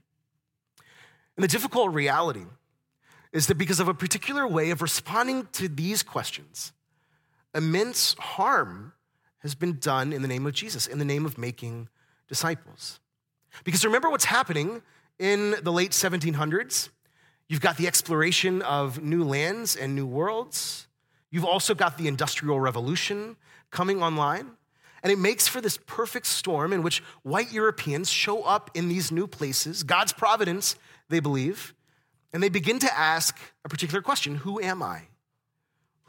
And 1.35 1.43
the 1.43 1.47
difficult 1.47 1.93
reality 1.93 2.45
is 3.33 3.47
that 3.47 3.55
because 3.55 3.79
of 3.81 3.87
a 3.87 3.93
particular 3.93 4.47
way 4.47 4.71
of 4.71 4.81
responding 4.81 5.47
to 5.51 5.67
these 5.67 6.01
questions, 6.01 6.71
immense 7.53 8.15
harm 8.17 8.93
has 9.39 9.53
been 9.53 9.77
done 9.79 10.13
in 10.13 10.21
the 10.21 10.27
name 10.27 10.45
of 10.45 10.53
Jesus, 10.53 10.87
in 10.87 10.97
the 10.97 11.05
name 11.05 11.25
of 11.25 11.37
making 11.37 11.89
disciples. 12.27 12.99
Because 13.63 13.85
remember 13.85 14.09
what's 14.09 14.25
happening 14.25 14.81
in 15.19 15.55
the 15.61 15.71
late 15.71 15.91
1700s? 15.91 16.89
You've 17.47 17.61
got 17.61 17.77
the 17.77 17.87
exploration 17.87 18.61
of 18.63 19.01
new 19.01 19.23
lands 19.23 19.75
and 19.75 19.95
new 19.95 20.05
worlds. 20.05 20.87
You've 21.29 21.45
also 21.45 21.75
got 21.75 21.97
the 21.97 22.07
Industrial 22.07 22.59
Revolution 22.59 23.37
coming 23.69 24.01
online. 24.01 24.51
And 25.03 25.11
it 25.11 25.19
makes 25.19 25.47
for 25.47 25.61
this 25.61 25.77
perfect 25.85 26.25
storm 26.25 26.73
in 26.73 26.81
which 26.81 27.03
white 27.21 27.53
Europeans 27.53 28.09
show 28.09 28.41
up 28.41 28.71
in 28.73 28.89
these 28.89 29.11
new 29.11 29.27
places. 29.27 29.83
God's 29.83 30.11
providence 30.11 30.75
they 31.09 31.19
believe, 31.19 31.75
and 32.33 32.41
they 32.41 32.49
begin 32.49 32.79
to 32.79 32.97
ask 32.97 33.37
a 33.63 33.69
particular 33.69 34.01
question 34.01 34.35
Who 34.37 34.59
am 34.59 34.81
I? 34.81 35.03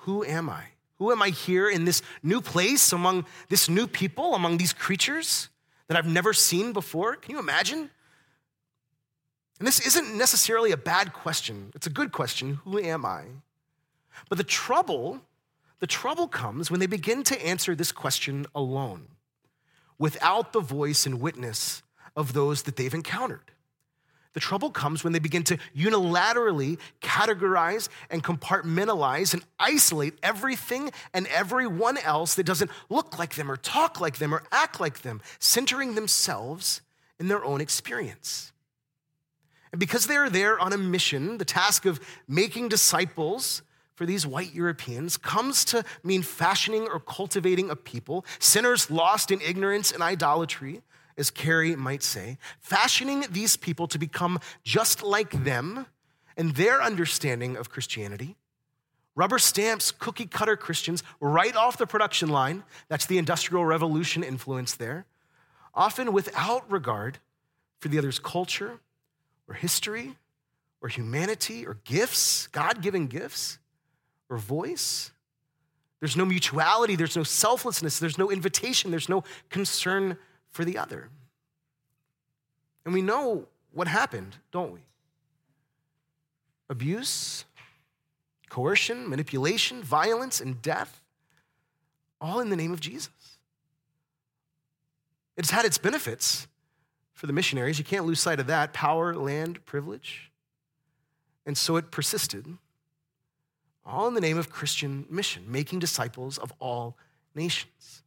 Who 0.06 0.25
am 0.25 0.49
I? 0.49 0.64
Who 0.99 1.12
am 1.12 1.20
I 1.20 1.28
here 1.28 1.68
in 1.68 1.85
this 1.85 2.00
new 2.23 2.40
place 2.40 2.90
among 2.90 3.26
this 3.50 3.68
new 3.68 3.87
people, 3.87 4.35
among 4.35 4.56
these 4.56 4.73
creatures 4.73 5.50
that 5.88 5.96
I've 5.96 6.06
never 6.06 6.32
seen 6.32 6.72
before? 6.72 7.16
Can 7.16 7.32
you 7.32 7.38
imagine? 7.38 7.90
And 9.58 9.66
this 9.66 9.86
isn't 9.86 10.16
necessarily 10.16 10.72
a 10.72 10.76
bad 10.76 11.12
question. 11.12 11.70
It's 11.74 11.86
a 11.86 11.90
good 11.90 12.12
question. 12.12 12.60
Who 12.64 12.78
am 12.78 13.06
I? 13.06 13.24
But 14.28 14.38
the 14.38 14.44
trouble, 14.44 15.20
the 15.80 15.86
trouble 15.86 16.28
comes 16.28 16.70
when 16.70 16.80
they 16.80 16.86
begin 16.86 17.22
to 17.24 17.46
answer 17.46 17.74
this 17.74 17.92
question 17.92 18.46
alone, 18.54 19.08
without 19.98 20.52
the 20.52 20.60
voice 20.60 21.06
and 21.06 21.20
witness 21.20 21.82
of 22.14 22.32
those 22.32 22.62
that 22.62 22.76
they've 22.76 22.92
encountered. 22.92 23.52
The 24.36 24.40
trouble 24.40 24.70
comes 24.70 25.02
when 25.02 25.14
they 25.14 25.18
begin 25.18 25.44
to 25.44 25.56
unilaterally 25.74 26.76
categorize 27.00 27.88
and 28.10 28.22
compartmentalize 28.22 29.32
and 29.32 29.42
isolate 29.58 30.12
everything 30.22 30.90
and 31.14 31.26
everyone 31.28 31.96
else 31.96 32.34
that 32.34 32.44
doesn't 32.44 32.70
look 32.90 33.18
like 33.18 33.36
them 33.36 33.50
or 33.50 33.56
talk 33.56 33.98
like 33.98 34.18
them 34.18 34.34
or 34.34 34.42
act 34.52 34.78
like 34.78 35.00
them, 35.00 35.22
centering 35.38 35.94
themselves 35.94 36.82
in 37.18 37.28
their 37.28 37.42
own 37.46 37.62
experience. 37.62 38.52
And 39.72 39.80
because 39.80 40.06
they 40.06 40.16
are 40.16 40.28
there 40.28 40.60
on 40.60 40.74
a 40.74 40.76
mission, 40.76 41.38
the 41.38 41.46
task 41.46 41.86
of 41.86 41.98
making 42.28 42.68
disciples 42.68 43.62
for 43.94 44.04
these 44.04 44.26
white 44.26 44.52
Europeans 44.52 45.16
comes 45.16 45.64
to 45.64 45.82
mean 46.04 46.20
fashioning 46.20 46.88
or 46.88 47.00
cultivating 47.00 47.70
a 47.70 47.74
people, 47.74 48.26
sinners 48.38 48.90
lost 48.90 49.30
in 49.30 49.40
ignorance 49.40 49.92
and 49.92 50.02
idolatry, 50.02 50.82
as 51.18 51.30
Carey 51.30 51.75
might 51.76 52.02
say, 52.02 52.38
fashioning 52.61 53.25
these 53.30 53.56
people 53.56 53.87
to 53.88 53.99
become 53.99 54.38
just 54.64 55.02
like 55.02 55.44
them 55.44 55.87
and 56.37 56.54
their 56.54 56.82
understanding 56.82 57.56
of 57.56 57.70
Christianity. 57.70 58.37
Rubber 59.14 59.38
stamps 59.38 59.90
cookie 59.92 60.26
cutter 60.26 60.56
Christians 60.56 61.02
right 61.20 61.56
off 61.56 61.78
the 61.78 61.87
production 61.87 62.28
line. 62.28 62.64
That's 62.88 63.06
the 63.06 63.16
Industrial 63.16 63.64
Revolution 63.64 64.23
influence 64.23 64.75
there. 64.75 65.06
Often 65.75 66.12
without 66.12 66.70
regard 66.70 67.18
for 67.80 67.88
the 67.88 67.99
other's 67.99 68.18
culture 68.18 68.78
or 69.49 69.54
history 69.54 70.16
or 70.82 70.90
humanity 70.90 71.66
or 71.66 71.78
gifts, 71.85 72.46
God 72.49 72.82
given 72.82 73.06
gifts 73.06 73.58
or 74.28 74.37
voice. 74.37 75.12
There's 76.00 76.16
no 76.16 76.26
mutuality, 76.26 76.94
there's 76.94 77.16
no 77.16 77.23
selflessness, 77.23 77.99
there's 77.99 78.18
no 78.18 78.30
invitation, 78.30 78.90
there's 78.90 79.08
no 79.08 79.25
concern 79.49 80.18
for 80.56 80.64
the 80.64 80.78
other. 80.78 81.10
And 82.84 82.94
we 82.94 83.02
know 83.02 83.46
what 83.72 83.86
happened, 83.86 84.36
don't 84.50 84.72
we? 84.72 84.80
Abuse, 86.70 87.44
coercion, 88.48 89.08
manipulation, 89.08 89.82
violence, 89.82 90.40
and 90.40 90.62
death, 90.62 91.02
all 92.20 92.40
in 92.40 92.48
the 92.48 92.56
name 92.56 92.72
of 92.72 92.80
Jesus. 92.80 93.10
It's 95.36 95.50
had 95.50 95.66
its 95.66 95.76
benefits 95.76 96.48
for 97.12 97.26
the 97.26 97.34
missionaries. 97.34 97.78
You 97.78 97.84
can't 97.84 98.06
lose 98.06 98.20
sight 98.20 98.40
of 98.40 98.46
that 98.46 98.72
power, 98.72 99.14
land, 99.14 99.64
privilege. 99.66 100.32
And 101.44 101.56
so 101.56 101.76
it 101.76 101.90
persisted, 101.90 102.46
all 103.84 104.08
in 104.08 104.14
the 104.14 104.22
name 104.22 104.38
of 104.38 104.48
Christian 104.48 105.04
mission, 105.10 105.44
making 105.46 105.80
disciples 105.80 106.38
of 106.38 106.52
all 106.58 106.96
nations. 107.34 108.02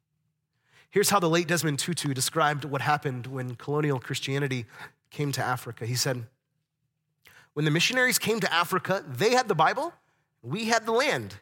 Here's 0.91 1.11
how 1.11 1.19
the 1.19 1.29
late 1.29 1.47
Desmond 1.47 1.77
Tutu 1.77 2.13
described 2.13 2.65
what 2.65 2.81
happened 2.81 3.27
when 3.27 3.55
colonial 3.55 3.99
Christianity 3.99 4.65
came 5.11 5.31
to 5.33 5.43
Africa. 5.43 5.85
He 5.85 5.95
said, 5.95 6.25
When 7.53 7.65
the 7.65 7.71
missionaries 7.71 8.17
came 8.17 8.39
to 8.39 8.51
Africa, 8.51 9.05
they 9.07 9.31
had 9.31 9.47
the 9.47 9.55
Bible, 9.55 9.93
we 10.41 10.65
had 10.65 10.85
the 10.85 10.91
land. 10.91 11.35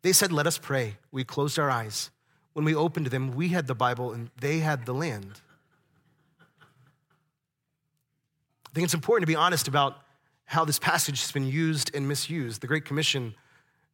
They 0.00 0.12
said, 0.12 0.32
Let 0.32 0.46
us 0.46 0.56
pray. 0.56 0.96
We 1.10 1.24
closed 1.24 1.58
our 1.58 1.70
eyes. 1.70 2.10
When 2.54 2.64
we 2.64 2.74
opened 2.74 3.08
them, 3.08 3.34
we 3.34 3.48
had 3.48 3.66
the 3.66 3.74
Bible 3.74 4.12
and 4.12 4.30
they 4.40 4.60
had 4.60 4.86
the 4.86 4.94
land. 4.94 5.42
I 8.66 8.70
think 8.72 8.84
it's 8.84 8.94
important 8.94 9.24
to 9.24 9.30
be 9.30 9.36
honest 9.36 9.68
about 9.68 9.98
how 10.46 10.64
this 10.64 10.78
passage 10.78 11.20
has 11.20 11.32
been 11.32 11.46
used 11.46 11.94
and 11.94 12.08
misused. 12.08 12.62
The 12.62 12.66
Great 12.66 12.86
Commission 12.86 13.34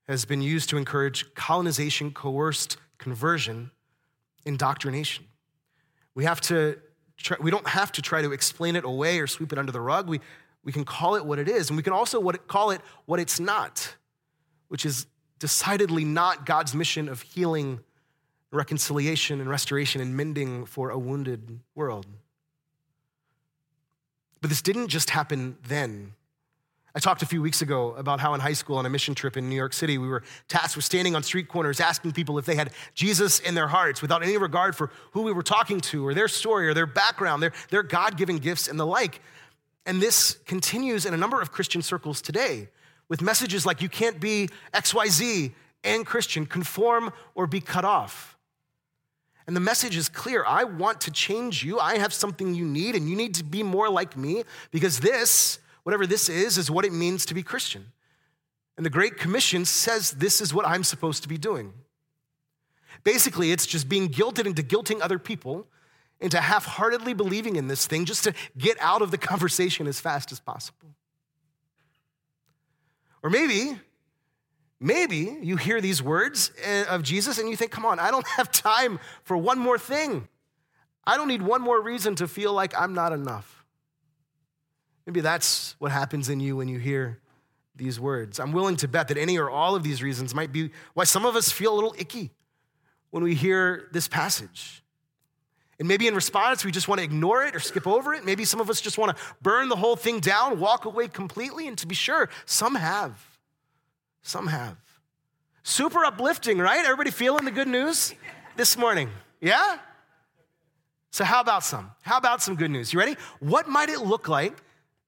has 0.06 0.25
been 0.25 0.42
used 0.42 0.68
to 0.71 0.76
encourage 0.76 1.35
colonization, 1.35 2.12
coerced 2.12 2.76
conversion 2.99 3.73
indoctrination. 4.44 5.26
We 6.14 6.25
have 6.25 6.40
to 6.42 6.78
try, 7.16 7.37
we 7.40 7.50
don't 7.50 7.66
have 7.66 7.92
to 7.92 8.02
try 8.02 8.22
to 8.22 8.32
explain 8.32 8.76
it 8.76 8.84
away 8.84 9.18
or 9.18 9.26
sweep 9.26 9.52
it 9.52 9.58
under 9.58 9.72
the 9.72 9.80
rug. 9.80 10.08
We, 10.08 10.20
we 10.64 10.72
can 10.72 10.84
call 10.84 11.14
it 11.16 11.25
what 11.25 11.38
it 11.38 11.49
is, 11.49 11.70
and 11.70 11.76
we 11.76 11.82
can 11.82 11.92
also 11.92 12.20
what, 12.20 12.46
call 12.46 12.70
it 12.70 12.80
what 13.06 13.20
it's 13.20 13.40
not, 13.40 13.96
which 14.68 14.87
is 14.87 15.06
decidedly 15.38 16.04
not 16.04 16.46
God's 16.46 16.75
mission 16.75 17.08
of 17.08 17.22
healing, 17.22 17.80
reconciliation, 18.50 19.40
and 19.40 19.49
restoration 19.49 20.00
and 20.00 20.16
mending 20.16 20.66
for 20.66 20.90
a 20.90 20.99
wounded 20.99 21.61
world. 21.75 22.06
But 24.40 24.50
this 24.50 24.62
didn't 24.62 24.88
just 24.88 25.11
happen 25.11 25.56
then. 25.66 26.14
I 26.94 27.00
talked 27.00 27.22
a 27.22 27.26
few 27.26 27.40
weeks 27.40 27.62
ago 27.62 27.94
about 27.94 28.20
how 28.20 28.34
in 28.34 28.40
high 28.40 28.52
school 28.52 28.76
on 28.76 28.84
a 28.84 28.90
mission 28.90 29.14
trip 29.14 29.38
in 29.38 29.49
New 29.49 29.56
York 29.56 29.72
City, 29.72 29.96
we 29.96 30.08
were 30.08 30.22
tasked 30.49 30.76
with 30.76 30.84
standing 30.84 31.16
on 31.16 31.22
street 31.22 31.49
corners 31.49 31.80
asking 31.80 32.12
people 32.12 32.38
if 32.38 32.44
they 32.44 32.54
had 32.54 32.70
Jesus 32.94 33.38
in 33.38 33.54
their 33.54 33.68
hearts 33.68 34.02
without 34.02 34.22
any 34.22 34.37
regard 34.37 34.76
for 34.76 34.90
who 35.12 35.22
we 35.22 35.32
were 35.32 35.42
talking 35.42 35.80
to 35.80 36.06
or 36.06 36.12
their 36.12 36.28
story 36.28 36.68
or 36.68 36.75
their 36.75 36.87
background, 36.87 37.42
their, 37.42 37.52
their 37.70 37.82
God 37.82 38.18
given 38.18 38.37
gifts 38.37 38.68
and 38.68 38.78
the 38.78 38.84
like. 38.84 39.20
And 39.87 40.02
this 40.02 40.37
continues 40.46 41.06
in 41.06 41.14
a 41.14 41.16
number 41.16 41.40
of 41.40 41.50
Christian 41.50 41.80
circles 41.80 42.20
today 42.20 42.68
with 43.08 43.22
messages 43.22 43.64
like 43.64 43.80
you 43.80 43.88
can't 43.88 44.20
be 44.20 44.50
XYZ 44.75 45.52
and 45.84 46.04
Christian, 46.04 46.44
conform 46.44 47.11
or 47.34 47.46
be 47.46 47.61
cut 47.61 47.87
off. 47.87 48.37
And 49.46 49.56
the 49.56 49.61
message 49.61 49.96
is 49.96 50.08
clear 50.08 50.44
I 50.46 50.64
want 50.64 51.00
to 51.02 51.11
change 51.11 51.64
you. 51.64 51.78
I 51.78 51.96
have 51.99 52.12
something 52.12 52.54
you 52.54 52.64
need, 52.64 52.94
and 52.94 53.08
you 53.08 53.16
need 53.16 53.34
to 53.37 53.44
be 53.44 53.62
more 53.62 53.88
like 53.88 54.16
me 54.16 54.44
because 54.70 55.00
this 55.00 55.58
whatever 55.83 56.07
this 56.07 56.29
is, 56.29 56.59
is 56.59 56.71
what 56.71 56.85
it 56.85 56.93
means 56.93 57.27
to 57.27 57.35
be 57.35 57.43
Christian. 57.43 57.93
And 58.77 58.87
the 58.87 58.91
Great 58.91 59.17
Commission 59.17 59.65
says 59.65 60.12
this 60.12 60.41
is 60.41 60.55
what 60.55 60.67
I'm 60.67 60.85
supposed 60.85 61.23
to 61.23 61.29
be 61.29 61.39
doing. 61.39 61.73
Basically, 63.05 63.53
it's 63.53 63.67
just 63.67 63.89
being 63.89 64.09
guilted 64.09 64.47
into 64.47 64.62
guilting 64.62 65.01
other 65.01 65.19
people 65.19 65.67
into 66.23 66.41
half 66.41 66.65
heartedly 66.65 67.12
believing 67.12 67.57
in 67.57 67.67
this 67.67 67.87
thing 67.87 68.05
just 68.05 68.25
to 68.25 68.33
get 68.57 68.77
out 68.81 69.03
of 69.03 69.11
the 69.11 69.19
conversation 69.31 69.87
as 69.87 70.01
fast 70.01 70.33
as 70.33 70.41
possible. 70.41 70.95
Or 73.23 73.31
maybe, 73.31 73.79
maybe 74.81 75.39
you 75.43 75.57
hear 75.57 75.81
these 75.81 76.03
words 76.03 76.51
eh, 76.62 76.85
of 76.89 77.03
Jesus 77.03 77.39
and 77.39 77.49
you 77.49 77.57
think, 77.57 77.71
come 77.71 77.85
on, 77.85 77.99
I 77.99 78.11
don't 78.11 78.27
have 78.37 78.51
time 78.51 78.99
for 79.25 79.37
one 79.37 79.59
more 79.59 79.79
thing. 79.79 80.29
I 81.05 81.17
don't 81.17 81.29
need 81.29 81.43
one 81.43 81.61
more 81.61 81.81
reason 81.81 82.15
to 82.17 82.29
feel 82.29 82.53
like 82.53 82.73
I'm 82.79 82.95
not 82.95 83.12
enough. 83.12 83.62
Maybe 85.06 85.21
that's 85.21 85.75
what 85.78 85.92
happens 85.92 86.28
in 86.28 86.40
you 86.40 86.56
when 86.56 86.68
you 86.68 86.78
hear 86.78 87.18
these 87.75 87.99
words. 87.99 88.38
I'm 88.38 88.52
willing 88.52 88.76
to 88.76 88.88
bet 88.88 89.09
that 89.09 89.18
any 89.18 89.38
or 89.38 89.50
all 89.50 89.75
of 89.75 89.82
these 89.82 90.02
reasons 90.02 90.35
might 90.35 90.52
be 90.52 90.71
why 90.94 91.04
some 91.04 91.26
of 91.26 91.37
us 91.37 91.50
feel 91.50 91.73
a 91.73 91.76
little 91.76 91.94
icky 91.99 92.30
when 93.11 93.23
we 93.23 93.35
hear 93.35 93.88
this 93.92 94.09
passage. 94.09 94.82
And 95.78 95.88
maybe 95.88 96.06
in 96.06 96.14
response, 96.14 96.64
we 96.64 96.71
just 96.71 96.87
want 96.87 97.00
to 97.00 97.04
ignore 97.04 97.42
it 97.44 97.56
or 97.56 97.61
skip 97.61 97.87
over 97.87 98.14
it. 98.14 98.25
Maybe 98.25 98.44
some 98.44 98.61
of 98.61 98.71
us 98.71 98.80
just 98.80 98.99
want 98.99 99.16
to 99.16 99.23
burn 99.40 99.68
the 99.68 99.76
whole 99.76 99.97
thing 99.97 100.21
down, 100.21 100.61
walk 100.61 100.85
away 100.85 101.09
completely. 101.09 101.66
And 101.66 101.76
to 101.78 101.87
be 101.87 101.94
sure, 101.94 102.28
some 102.44 102.75
have. 102.75 103.18
Some 104.23 104.47
have. 104.47 104.76
Super 105.64 106.04
uplifting, 106.04 106.59
right? 106.59 106.85
Everybody 106.85 107.11
feeling 107.11 107.44
the 107.44 107.50
good 107.50 107.68
news 107.68 108.14
this 108.56 108.76
morning? 108.76 109.11
Yeah? 109.40 109.78
So, 111.11 111.25
how 111.25 111.40
about 111.40 111.64
some? 111.64 111.90
How 112.02 112.18
about 112.18 112.42
some 112.42 112.54
good 112.54 112.71
news? 112.71 112.92
You 112.92 112.99
ready? 112.99 113.16
What 113.40 113.68
might 113.68 113.88
it 113.88 114.00
look 114.00 114.28
like 114.28 114.62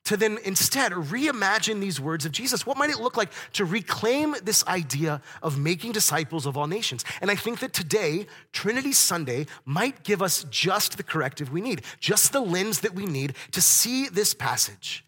to 0.04 0.16
then 0.16 0.38
instead 0.44 0.92
reimagine 0.92 1.80
these 1.80 2.00
words 2.00 2.24
of 2.24 2.32
Jesus. 2.32 2.66
What 2.66 2.76
might 2.76 2.90
it 2.90 3.00
look 3.00 3.16
like 3.16 3.32
to 3.54 3.64
reclaim 3.64 4.34
this 4.42 4.66
idea 4.66 5.20
of 5.42 5.58
making 5.58 5.92
disciples 5.92 6.46
of 6.46 6.56
all 6.56 6.66
nations? 6.66 7.04
And 7.20 7.30
I 7.30 7.36
think 7.36 7.60
that 7.60 7.72
today, 7.72 8.26
Trinity 8.52 8.92
Sunday 8.92 9.46
might 9.64 10.02
give 10.02 10.22
us 10.22 10.44
just 10.50 10.96
the 10.96 11.02
corrective 11.02 11.52
we 11.52 11.60
need, 11.60 11.82
just 12.00 12.32
the 12.32 12.40
lens 12.40 12.80
that 12.80 12.94
we 12.94 13.06
need 13.06 13.34
to 13.52 13.62
see 13.62 14.08
this 14.08 14.34
passage 14.34 15.03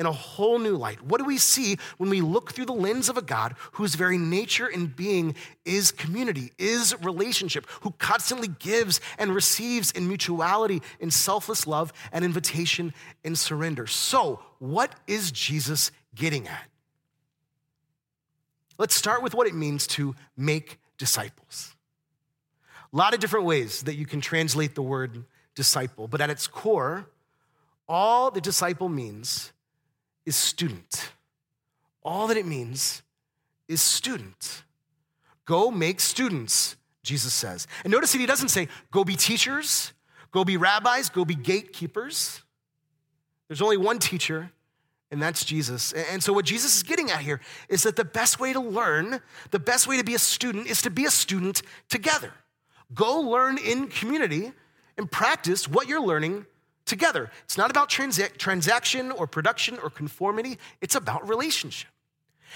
in 0.00 0.06
a 0.06 0.12
whole 0.12 0.58
new 0.58 0.76
light. 0.76 1.02
What 1.02 1.18
do 1.18 1.26
we 1.26 1.36
see 1.36 1.76
when 1.98 2.08
we 2.08 2.22
look 2.22 2.52
through 2.52 2.64
the 2.64 2.72
lens 2.72 3.10
of 3.10 3.18
a 3.18 3.22
God 3.22 3.54
whose 3.72 3.94
very 3.96 4.16
nature 4.16 4.66
and 4.66 4.96
being 4.96 5.34
is 5.66 5.92
community, 5.92 6.52
is 6.58 6.96
relationship, 7.02 7.66
who 7.82 7.90
constantly 7.98 8.48
gives 8.48 9.02
and 9.18 9.34
receives 9.34 9.90
in 9.90 10.08
mutuality, 10.08 10.80
in 11.00 11.10
selfless 11.10 11.66
love, 11.66 11.92
and 12.12 12.24
invitation 12.24 12.94
and 13.26 13.38
surrender? 13.38 13.86
So, 13.86 14.40
what 14.58 14.94
is 15.06 15.30
Jesus 15.30 15.92
getting 16.14 16.48
at? 16.48 16.64
Let's 18.78 18.94
start 18.94 19.22
with 19.22 19.34
what 19.34 19.46
it 19.46 19.54
means 19.54 19.86
to 19.88 20.16
make 20.34 20.78
disciples. 20.96 21.76
A 22.90 22.96
lot 22.96 23.12
of 23.12 23.20
different 23.20 23.44
ways 23.44 23.82
that 23.82 23.96
you 23.96 24.06
can 24.06 24.22
translate 24.22 24.74
the 24.74 24.82
word 24.82 25.24
disciple, 25.54 26.08
but 26.08 26.22
at 26.22 26.30
its 26.30 26.46
core, 26.46 27.06
all 27.86 28.30
the 28.30 28.40
disciple 28.40 28.88
means 28.88 29.52
is 30.26 30.36
student. 30.36 31.12
All 32.02 32.26
that 32.28 32.36
it 32.36 32.46
means 32.46 33.02
is 33.68 33.80
student. 33.82 34.64
Go 35.44 35.70
make 35.70 36.00
students, 36.00 36.76
Jesus 37.02 37.32
says. 37.32 37.66
And 37.84 37.90
notice 37.90 38.12
that 38.12 38.18
he 38.18 38.26
doesn't 38.26 38.48
say, 38.48 38.68
go 38.90 39.04
be 39.04 39.16
teachers, 39.16 39.92
go 40.30 40.44
be 40.44 40.56
rabbis, 40.56 41.08
go 41.08 41.24
be 41.24 41.34
gatekeepers. 41.34 42.42
There's 43.48 43.62
only 43.62 43.76
one 43.76 43.98
teacher, 43.98 44.52
and 45.10 45.20
that's 45.20 45.44
Jesus. 45.44 45.92
And 45.92 46.22
so, 46.22 46.32
what 46.32 46.44
Jesus 46.44 46.76
is 46.76 46.82
getting 46.84 47.10
at 47.10 47.20
here 47.20 47.40
is 47.68 47.82
that 47.82 47.96
the 47.96 48.04
best 48.04 48.38
way 48.38 48.52
to 48.52 48.60
learn, 48.60 49.20
the 49.50 49.58
best 49.58 49.88
way 49.88 49.96
to 49.96 50.04
be 50.04 50.14
a 50.14 50.20
student, 50.20 50.68
is 50.68 50.82
to 50.82 50.90
be 50.90 51.04
a 51.04 51.10
student 51.10 51.62
together. 51.88 52.32
Go 52.94 53.20
learn 53.20 53.58
in 53.58 53.88
community 53.88 54.52
and 54.96 55.10
practice 55.10 55.66
what 55.66 55.88
you're 55.88 56.00
learning 56.00 56.46
together. 56.90 57.30
It's 57.44 57.56
not 57.56 57.70
about 57.70 57.88
transa- 57.88 58.36
transaction 58.36 59.10
or 59.10 59.26
production 59.26 59.78
or 59.82 59.88
conformity, 59.88 60.58
it's 60.82 60.94
about 60.94 61.26
relationship. 61.26 61.88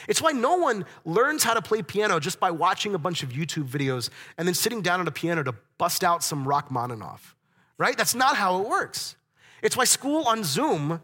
It's 0.08 0.20
why 0.20 0.32
no 0.32 0.56
one 0.56 0.84
learns 1.04 1.44
how 1.44 1.54
to 1.54 1.62
play 1.62 1.80
piano 1.80 2.18
just 2.18 2.40
by 2.40 2.50
watching 2.50 2.94
a 2.94 2.98
bunch 2.98 3.22
of 3.22 3.30
YouTube 3.30 3.68
videos 3.68 4.10
and 4.36 4.46
then 4.46 4.54
sitting 4.54 4.82
down 4.82 5.00
at 5.00 5.08
a 5.08 5.12
piano 5.12 5.42
to 5.44 5.54
bust 5.78 6.02
out 6.02 6.22
some 6.22 6.44
Rachmaninoff, 6.46 7.36
right? 7.78 7.96
That's 7.96 8.14
not 8.14 8.36
how 8.36 8.60
it 8.60 8.68
works. 8.68 9.14
It's 9.62 9.76
why 9.76 9.84
school 9.84 10.24
on 10.26 10.42
Zoom 10.42 11.00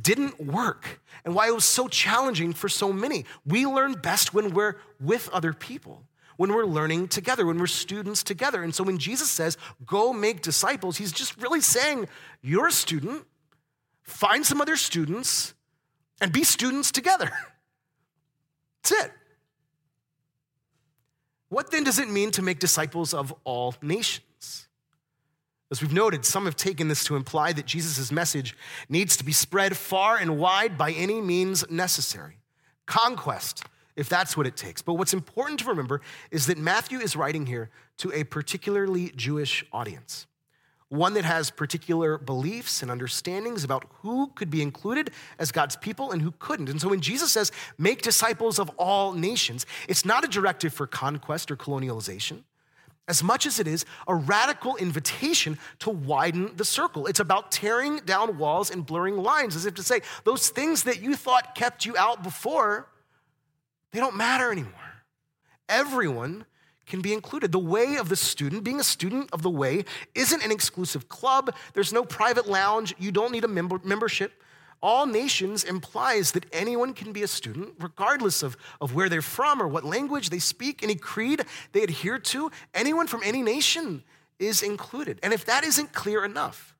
didn't 0.00 0.38
work 0.38 1.00
and 1.24 1.34
why 1.34 1.48
it 1.48 1.54
was 1.54 1.64
so 1.64 1.88
challenging 1.88 2.52
for 2.52 2.68
so 2.68 2.92
many. 2.92 3.24
We 3.46 3.66
learn 3.66 3.94
best 3.94 4.34
when 4.34 4.52
we're 4.52 4.76
with 5.00 5.30
other 5.30 5.54
people 5.54 6.02
when 6.36 6.52
we're 6.52 6.64
learning 6.64 7.08
together, 7.08 7.46
when 7.46 7.58
we're 7.58 7.66
students 7.66 8.22
together. 8.22 8.62
And 8.62 8.74
so 8.74 8.84
when 8.84 8.98
Jesus 8.98 9.30
says, 9.30 9.56
go 9.84 10.12
make 10.12 10.42
disciples, 10.42 10.96
he's 10.96 11.12
just 11.12 11.40
really 11.40 11.60
saying, 11.60 12.08
you're 12.42 12.68
a 12.68 12.72
student, 12.72 13.24
find 14.02 14.44
some 14.44 14.60
other 14.60 14.76
students, 14.76 15.54
and 16.20 16.32
be 16.32 16.44
students 16.44 16.92
together. 16.92 17.30
That's 18.82 19.04
it. 19.04 19.12
What 21.48 21.70
then 21.70 21.84
does 21.84 21.98
it 21.98 22.08
mean 22.08 22.30
to 22.32 22.42
make 22.42 22.58
disciples 22.58 23.14
of 23.14 23.34
all 23.44 23.74
nations? 23.80 24.68
As 25.70 25.82
we've 25.82 25.92
noted, 25.92 26.24
some 26.24 26.44
have 26.44 26.56
taken 26.56 26.88
this 26.88 27.04
to 27.04 27.16
imply 27.16 27.52
that 27.52 27.66
Jesus' 27.66 28.12
message 28.12 28.56
needs 28.88 29.16
to 29.16 29.24
be 29.24 29.32
spread 29.32 29.76
far 29.76 30.16
and 30.16 30.38
wide 30.38 30.78
by 30.78 30.92
any 30.92 31.20
means 31.20 31.68
necessary. 31.68 32.38
Conquest, 32.86 33.64
if 33.96 34.08
that's 34.08 34.36
what 34.36 34.46
it 34.46 34.56
takes. 34.56 34.82
But 34.82 34.94
what's 34.94 35.14
important 35.14 35.60
to 35.60 35.66
remember 35.66 36.00
is 36.30 36.46
that 36.46 36.58
Matthew 36.58 37.00
is 37.00 37.16
writing 37.16 37.46
here 37.46 37.70
to 37.98 38.12
a 38.12 38.24
particularly 38.24 39.10
Jewish 39.16 39.64
audience, 39.72 40.26
one 40.88 41.14
that 41.14 41.24
has 41.24 41.50
particular 41.50 42.18
beliefs 42.18 42.82
and 42.82 42.90
understandings 42.90 43.64
about 43.64 43.86
who 44.02 44.28
could 44.34 44.50
be 44.50 44.62
included 44.62 45.10
as 45.38 45.50
God's 45.50 45.76
people 45.76 46.12
and 46.12 46.22
who 46.22 46.32
couldn't. 46.38 46.68
And 46.68 46.80
so 46.80 46.88
when 46.88 47.00
Jesus 47.00 47.32
says, 47.32 47.50
make 47.78 48.02
disciples 48.02 48.58
of 48.58 48.70
all 48.76 49.12
nations, 49.12 49.66
it's 49.88 50.04
not 50.04 50.24
a 50.24 50.28
directive 50.28 50.72
for 50.72 50.86
conquest 50.86 51.50
or 51.50 51.56
colonialization. 51.56 52.42
As 53.08 53.22
much 53.22 53.46
as 53.46 53.60
it 53.60 53.68
is 53.68 53.84
a 54.08 54.14
radical 54.14 54.76
invitation 54.76 55.58
to 55.78 55.90
widen 55.90 56.56
the 56.56 56.64
circle. 56.64 57.06
It's 57.06 57.20
about 57.20 57.52
tearing 57.52 57.98
down 57.98 58.36
walls 58.36 58.68
and 58.68 58.84
blurring 58.84 59.16
lines, 59.16 59.54
as 59.54 59.64
if 59.64 59.74
to 59.74 59.82
say, 59.84 60.00
those 60.24 60.48
things 60.48 60.82
that 60.82 61.00
you 61.00 61.14
thought 61.14 61.54
kept 61.54 61.86
you 61.86 61.96
out 61.96 62.24
before, 62.24 62.88
they 63.92 64.00
don't 64.00 64.16
matter 64.16 64.50
anymore. 64.50 64.72
Everyone 65.68 66.44
can 66.86 67.02
be 67.02 67.12
included. 67.12 67.52
The 67.52 67.58
way 67.58 67.96
of 67.96 68.08
the 68.08 68.16
student, 68.16 68.64
being 68.64 68.80
a 68.80 68.84
student 68.84 69.30
of 69.32 69.42
the 69.42 69.50
way, 69.50 69.84
isn't 70.14 70.42
an 70.42 70.52
exclusive 70.52 71.08
club. 71.08 71.54
There's 71.74 71.92
no 71.92 72.04
private 72.04 72.48
lounge. 72.48 72.94
You 72.98 73.10
don't 73.10 73.32
need 73.32 73.44
a 73.44 73.48
member- 73.48 73.80
membership. 73.82 74.42
All 74.82 75.06
nations 75.06 75.64
implies 75.64 76.32
that 76.32 76.46
anyone 76.52 76.94
can 76.94 77.12
be 77.12 77.22
a 77.22 77.28
student, 77.28 77.74
regardless 77.80 78.42
of, 78.42 78.56
of 78.80 78.94
where 78.94 79.08
they're 79.08 79.22
from 79.22 79.60
or 79.60 79.66
what 79.66 79.84
language 79.84 80.30
they 80.30 80.38
speak, 80.38 80.82
any 80.82 80.94
creed 80.94 81.44
they 81.72 81.82
adhere 81.82 82.18
to. 82.18 82.50
Anyone 82.74 83.06
from 83.06 83.22
any 83.24 83.42
nation 83.42 84.04
is 84.38 84.62
included. 84.62 85.18
And 85.22 85.32
if 85.32 85.44
that 85.46 85.64
isn't 85.64 85.92
clear 85.92 86.24
enough, 86.24 86.74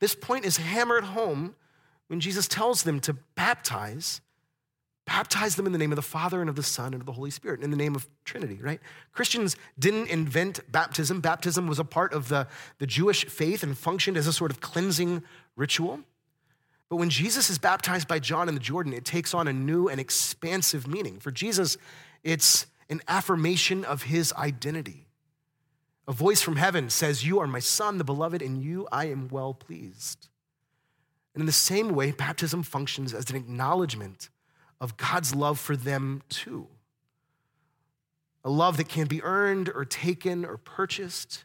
this 0.00 0.14
point 0.14 0.44
is 0.44 0.56
hammered 0.56 1.04
home 1.04 1.54
when 2.08 2.20
Jesus 2.20 2.48
tells 2.48 2.82
them 2.82 3.00
to 3.00 3.14
baptize 3.36 4.20
Baptize 5.12 5.56
them 5.56 5.66
in 5.66 5.72
the 5.72 5.78
name 5.78 5.92
of 5.92 5.96
the 5.96 6.00
Father 6.00 6.40
and 6.40 6.48
of 6.48 6.56
the 6.56 6.62
Son 6.62 6.94
and 6.94 7.02
of 7.02 7.04
the 7.04 7.12
Holy 7.12 7.30
Spirit, 7.30 7.60
in 7.60 7.70
the 7.70 7.76
name 7.76 7.94
of 7.94 8.08
Trinity, 8.24 8.58
right? 8.62 8.80
Christians 9.12 9.56
didn't 9.78 10.08
invent 10.08 10.60
baptism. 10.72 11.20
Baptism 11.20 11.66
was 11.66 11.78
a 11.78 11.84
part 11.84 12.14
of 12.14 12.28
the, 12.28 12.48
the 12.78 12.86
Jewish 12.86 13.26
faith 13.26 13.62
and 13.62 13.76
functioned 13.76 14.16
as 14.16 14.26
a 14.26 14.32
sort 14.32 14.50
of 14.50 14.62
cleansing 14.62 15.22
ritual. 15.54 16.00
But 16.88 16.96
when 16.96 17.10
Jesus 17.10 17.50
is 17.50 17.58
baptized 17.58 18.08
by 18.08 18.20
John 18.20 18.48
in 18.48 18.54
the 18.54 18.60
Jordan, 18.60 18.94
it 18.94 19.04
takes 19.04 19.34
on 19.34 19.46
a 19.48 19.52
new 19.52 19.86
and 19.86 20.00
expansive 20.00 20.88
meaning. 20.88 21.20
For 21.20 21.30
Jesus, 21.30 21.76
it's 22.24 22.64
an 22.88 23.02
affirmation 23.06 23.84
of 23.84 24.04
his 24.04 24.32
identity. 24.32 25.08
A 26.08 26.12
voice 26.12 26.40
from 26.40 26.56
heaven 26.56 26.88
says, 26.88 27.26
You 27.26 27.38
are 27.38 27.46
my 27.46 27.60
son, 27.60 27.98
the 27.98 28.04
beloved, 28.04 28.40
and 28.40 28.62
you 28.62 28.88
I 28.90 29.08
am 29.08 29.28
well 29.28 29.52
pleased. 29.52 30.28
And 31.34 31.42
in 31.42 31.46
the 31.46 31.52
same 31.52 31.90
way, 31.90 32.12
baptism 32.12 32.62
functions 32.62 33.12
as 33.12 33.28
an 33.28 33.36
acknowledgement 33.36 34.30
of 34.82 34.96
God's 34.96 35.32
love 35.32 35.60
for 35.60 35.76
them 35.76 36.22
too. 36.28 36.66
A 38.44 38.50
love 38.50 38.76
that 38.78 38.88
can 38.88 39.06
be 39.06 39.22
earned 39.22 39.70
or 39.72 39.84
taken 39.84 40.44
or 40.44 40.56
purchased. 40.56 41.44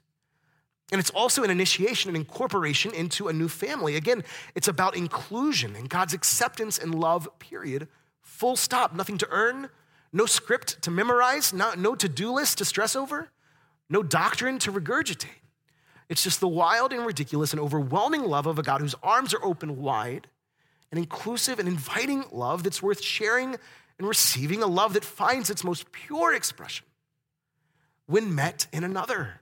And 0.91 0.99
it's 0.99 1.11
also 1.11 1.43
an 1.43 1.51
initiation, 1.51 2.09
an 2.09 2.15
incorporation 2.15 2.93
into 2.95 3.27
a 3.27 3.33
new 3.33 3.47
family. 3.47 3.95
Again, 3.95 4.23
it's 4.55 4.67
about 4.67 4.97
inclusion 4.97 5.75
and 5.75 5.87
God's 5.87 6.15
acceptance 6.15 6.79
and 6.79 6.95
love, 6.95 7.29
period. 7.37 7.87
Full 8.23 8.55
stop. 8.55 8.95
Nothing 8.95 9.19
to 9.19 9.27
earn, 9.29 9.69
no 10.11 10.25
script 10.25 10.81
to 10.81 10.89
memorize, 10.89 11.53
not, 11.53 11.77
no 11.77 11.93
to 11.93 12.09
do 12.09 12.31
list 12.31 12.57
to 12.57 12.65
stress 12.65 12.95
over, 12.95 13.29
no 13.87 14.01
doctrine 14.01 14.57
to 14.59 14.71
regurgitate. 14.71 15.43
It's 16.09 16.23
just 16.23 16.39
the 16.39 16.47
wild 16.47 16.91
and 16.91 17.05
ridiculous 17.05 17.51
and 17.51 17.59
overwhelming 17.59 18.23
love 18.23 18.47
of 18.47 18.57
a 18.57 18.63
God 18.63 18.81
whose 18.81 18.95
arms 19.03 19.31
are 19.35 19.45
open 19.45 19.77
wide, 19.77 20.27
an 20.91 20.97
inclusive 20.97 21.59
and 21.59 21.67
inviting 21.67 22.25
love 22.31 22.63
that's 22.63 22.81
worth 22.81 23.01
sharing 23.01 23.55
and 23.97 24.07
receiving, 24.07 24.61
a 24.61 24.67
love 24.67 24.93
that 24.93 25.03
finds 25.03 25.49
its 25.49 25.63
most 25.63 25.91
pure 25.91 26.33
expression 26.33 26.85
when 28.05 28.33
met 28.33 28.67
in 28.71 28.83
another 28.83 29.41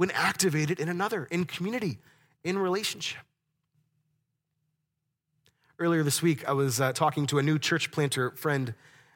when 0.00 0.10
activated 0.12 0.80
in 0.80 0.88
another, 0.88 1.26
in 1.26 1.44
community, 1.44 1.98
in 2.42 2.56
relationship. 2.56 3.20
Earlier 5.78 6.02
this 6.02 6.22
week, 6.22 6.48
I 6.48 6.52
was 6.52 6.80
uh, 6.80 6.94
talking 6.94 7.26
to 7.26 7.38
a 7.38 7.42
new 7.42 7.58
church 7.58 7.90
planter 7.90 8.30
friend. 8.30 8.72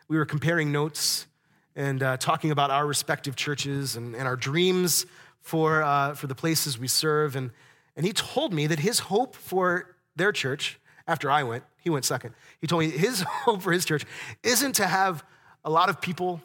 We 0.08 0.18
were 0.18 0.26
comparing 0.26 0.72
notes 0.72 1.26
and 1.74 2.02
uh, 2.02 2.18
talking 2.18 2.50
about 2.50 2.70
our 2.70 2.86
respective 2.86 3.34
churches 3.34 3.96
and, 3.96 4.14
and 4.14 4.28
our 4.28 4.36
dreams 4.36 5.06
for, 5.40 5.82
uh, 5.82 6.12
for 6.12 6.26
the 6.26 6.34
places 6.34 6.78
we 6.78 6.86
serve. 6.86 7.34
And, 7.34 7.52
and 7.96 8.04
he 8.04 8.12
told 8.12 8.52
me 8.52 8.66
that 8.66 8.80
his 8.80 8.98
hope 8.98 9.36
for 9.36 9.96
their 10.16 10.32
church, 10.32 10.78
after 11.06 11.30
I 11.30 11.42
went, 11.42 11.64
he 11.78 11.90
went 11.90 12.04
second. 12.04 12.34
He 12.60 12.66
told 12.66 12.82
me 12.82 12.90
his 12.90 13.22
hope 13.28 13.62
for 13.62 13.72
his 13.72 13.84
church 13.84 14.04
isn't 14.42 14.74
to 14.74 14.86
have 14.86 15.24
a 15.64 15.70
lot 15.70 15.88
of 15.88 16.00
people 16.00 16.40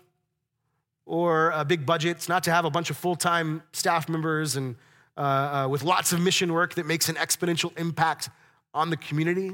or 1.06 1.52
a 1.52 1.65
big 1.65 1.86
budget. 1.86 2.17
It's 2.17 2.30
not 2.30 2.43
to 2.43 2.52
have 2.52 2.65
a 2.65 2.69
bunch 2.69 2.89
of 2.89 2.98
full 2.98 3.15
time 3.15 3.63
staff 3.72 4.10
members 4.10 4.56
and 4.56 4.76
uh, 5.17 5.22
uh, 5.22 5.67
with 5.67 5.84
lots 5.84 6.13
of 6.13 6.22
mission 6.22 6.54
work 6.54 6.76
that 6.76 6.86
makes 6.86 7.10
an 7.10 7.15
exponential 7.15 7.78
impact 7.78 8.30
on 8.74 8.89
the 8.89 8.98
community. 8.98 9.52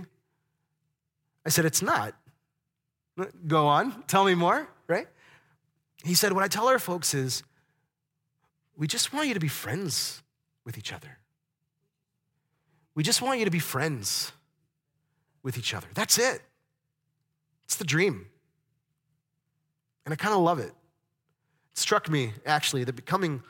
I 1.46 1.50
said, 1.50 1.66
It's 1.66 1.82
not. 1.82 2.14
Go 3.48 3.68
on, 3.68 4.04
tell 4.04 4.26
me 4.26 4.36
more, 4.36 4.68
right? 4.88 5.08
He 6.04 6.14
said, 6.14 6.34
What 6.34 6.44
I 6.44 6.48
tell 6.48 6.68
our 6.68 6.80
folks 6.80 7.14
is, 7.14 7.44
we 8.78 8.88
just 8.88 9.14
want 9.14 9.28
you 9.28 9.34
to 9.34 9.40
be 9.40 9.48
friends 9.48 10.22
with 10.66 10.78
each 10.78 10.92
other. 10.92 11.18
We 12.94 13.04
just 13.04 13.22
want 13.22 13.40
you 13.40 13.46
to 13.46 13.52
be 13.52 13.60
friends 13.60 14.34
with 15.46 15.58
each 15.58 15.74
other. 15.74 15.88
That's 15.94 16.18
it. 16.18 16.42
It's 17.66 17.78
the 17.78 17.86
dream. 17.86 18.26
And 20.04 20.12
I 20.12 20.16
kind 20.16 20.34
of 20.34 20.42
love 20.42 20.60
it. 20.60 20.74
It 21.72 21.78
struck 21.78 22.10
me, 22.10 22.34
actually, 22.46 22.84
that 22.84 22.94
becoming 22.94 23.42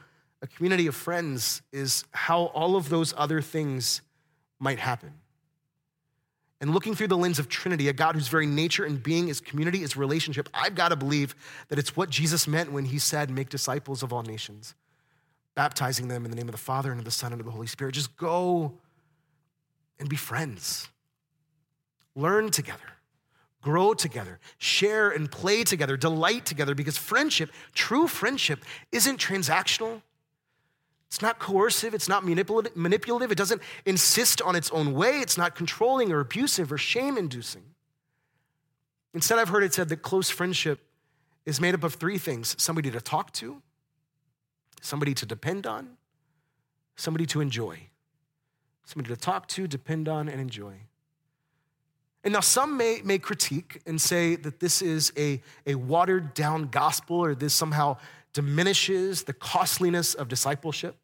a 0.42 0.48
community 0.48 0.88
of 0.88 0.94
friends 0.94 1.62
is 1.72 2.04
how 2.12 2.48
all 2.48 2.76
of 2.76 2.90
those 2.90 3.14
other 3.18 3.42
things 3.42 4.02
might 4.60 4.78
happen. 4.78 5.14
And 6.62 6.74
looking 6.74 6.96
through 6.96 7.08
the 7.08 7.18
lens 7.18 7.40
of 7.40 7.48
Trinity, 7.48 7.88
a 7.88 7.94
God 7.94 8.16
whose 8.16 8.28
very 8.28 8.46
nature 8.46 8.84
and 8.84 9.02
being 9.02 9.30
is 9.30 9.40
community, 9.40 9.82
is 9.82 9.96
relationship, 9.96 10.50
I've 10.54 10.76
got 10.76 10.90
to 10.90 10.96
believe 10.96 11.34
that 11.70 11.80
it's 11.80 11.96
what 11.96 12.10
Jesus 12.10 12.48
meant 12.48 12.72
when 12.72 12.86
he 12.86 13.00
said, 13.00 13.30
Make 13.30 13.50
disciples 13.50 14.04
of 14.04 14.12
all 14.12 14.24
nations, 14.24 14.76
baptizing 15.54 16.08
them 16.08 16.26
in 16.26 16.32
the 16.32 16.38
name 16.38 16.48
of 16.48 16.54
the 16.54 16.58
Father 16.58 16.92
and 16.92 17.00
of 17.00 17.06
the 17.06 17.12
Son 17.12 17.32
and 17.32 17.40
of 17.40 17.46
the 17.46 17.52
Holy 17.52 17.68
Spirit. 17.68 17.94
Just 17.94 18.18
go 18.18 18.74
and 20.00 20.10
be 20.10 20.16
friends, 20.16 20.90
learn 22.16 22.50
together 22.50 22.96
grow 23.66 23.96
together, 23.96 24.40
share 24.60 25.10
and 25.10 25.32
play 25.32 25.64
together, 25.64 25.98
delight 25.98 26.46
together, 26.46 26.76
because 26.76 26.96
friendship, 26.96 27.52
true 27.74 28.08
friendship, 28.08 28.64
isn't 28.92 29.20
transactional. 29.20 30.04
It's 31.08 31.20
not 31.20 31.40
coercive, 31.40 31.96
it's 31.96 32.08
not 32.08 32.24
manipulative, 32.24 33.32
it 33.32 33.38
doesn't 33.38 33.64
insist 33.88 34.40
on 34.44 34.56
its 34.56 34.70
own 34.70 34.94
way, 34.94 35.20
it's 35.20 35.36
not 35.36 35.56
controlling 35.56 36.12
or 36.12 36.20
abusive 36.20 36.72
or 36.72 36.78
shame 36.78 37.18
inducing. 37.18 37.64
Instead, 39.16 39.40
I've 39.40 39.50
heard 39.50 39.64
it 39.64 39.74
said 39.74 39.90
that 39.90 40.04
close 40.04 40.30
friendship 40.30 40.82
is 41.44 41.60
made 41.60 41.74
up 41.74 41.84
of 41.84 41.96
three 41.96 42.20
things 42.20 42.56
somebody 42.62 42.92
to 42.92 43.02
talk 43.02 43.34
to, 43.34 43.64
somebody 44.80 45.16
to 45.16 45.26
depend 45.26 45.66
on, 45.66 45.98
somebody 46.96 47.26
to 47.26 47.42
enjoy. 47.42 47.80
Somebody 48.86 49.16
to 49.16 49.20
talk 49.20 49.48
to, 49.48 49.68
depend 49.68 50.08
on, 50.08 50.30
and 50.30 50.40
enjoy. 50.40 50.76
And 52.26 52.34
now 52.34 52.40
some 52.40 52.76
may, 52.76 53.02
may 53.04 53.20
critique 53.20 53.82
and 53.86 54.02
say 54.02 54.36
that 54.36 54.60
this 54.60 54.82
is 54.82 55.14
a, 55.16 55.42
a 55.68 55.76
watered 55.76 56.34
down 56.34 56.70
gospel 56.70 57.18
or 57.18 57.36
this 57.36 57.54
somehow 57.54 57.98
diminishes 58.34 59.24
the 59.24 59.34
costliness 59.34 60.16
of 60.16 60.28
discipleship. 60.28 60.96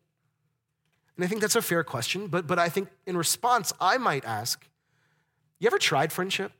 And 1.15 1.23
I 1.23 1.27
think 1.27 1.39
that's 1.39 1.55
a 1.55 1.61
fair 1.61 1.83
question, 1.83 2.27
but, 2.27 2.47
but 2.47 2.57
I 2.57 2.69
think 2.69 2.89
in 3.05 3.15
response, 3.15 3.71
I 3.79 3.97
might 3.97 4.25
ask 4.25 4.67
you 5.59 5.67
ever 5.67 5.77
tried 5.77 6.11
friendship? 6.11 6.51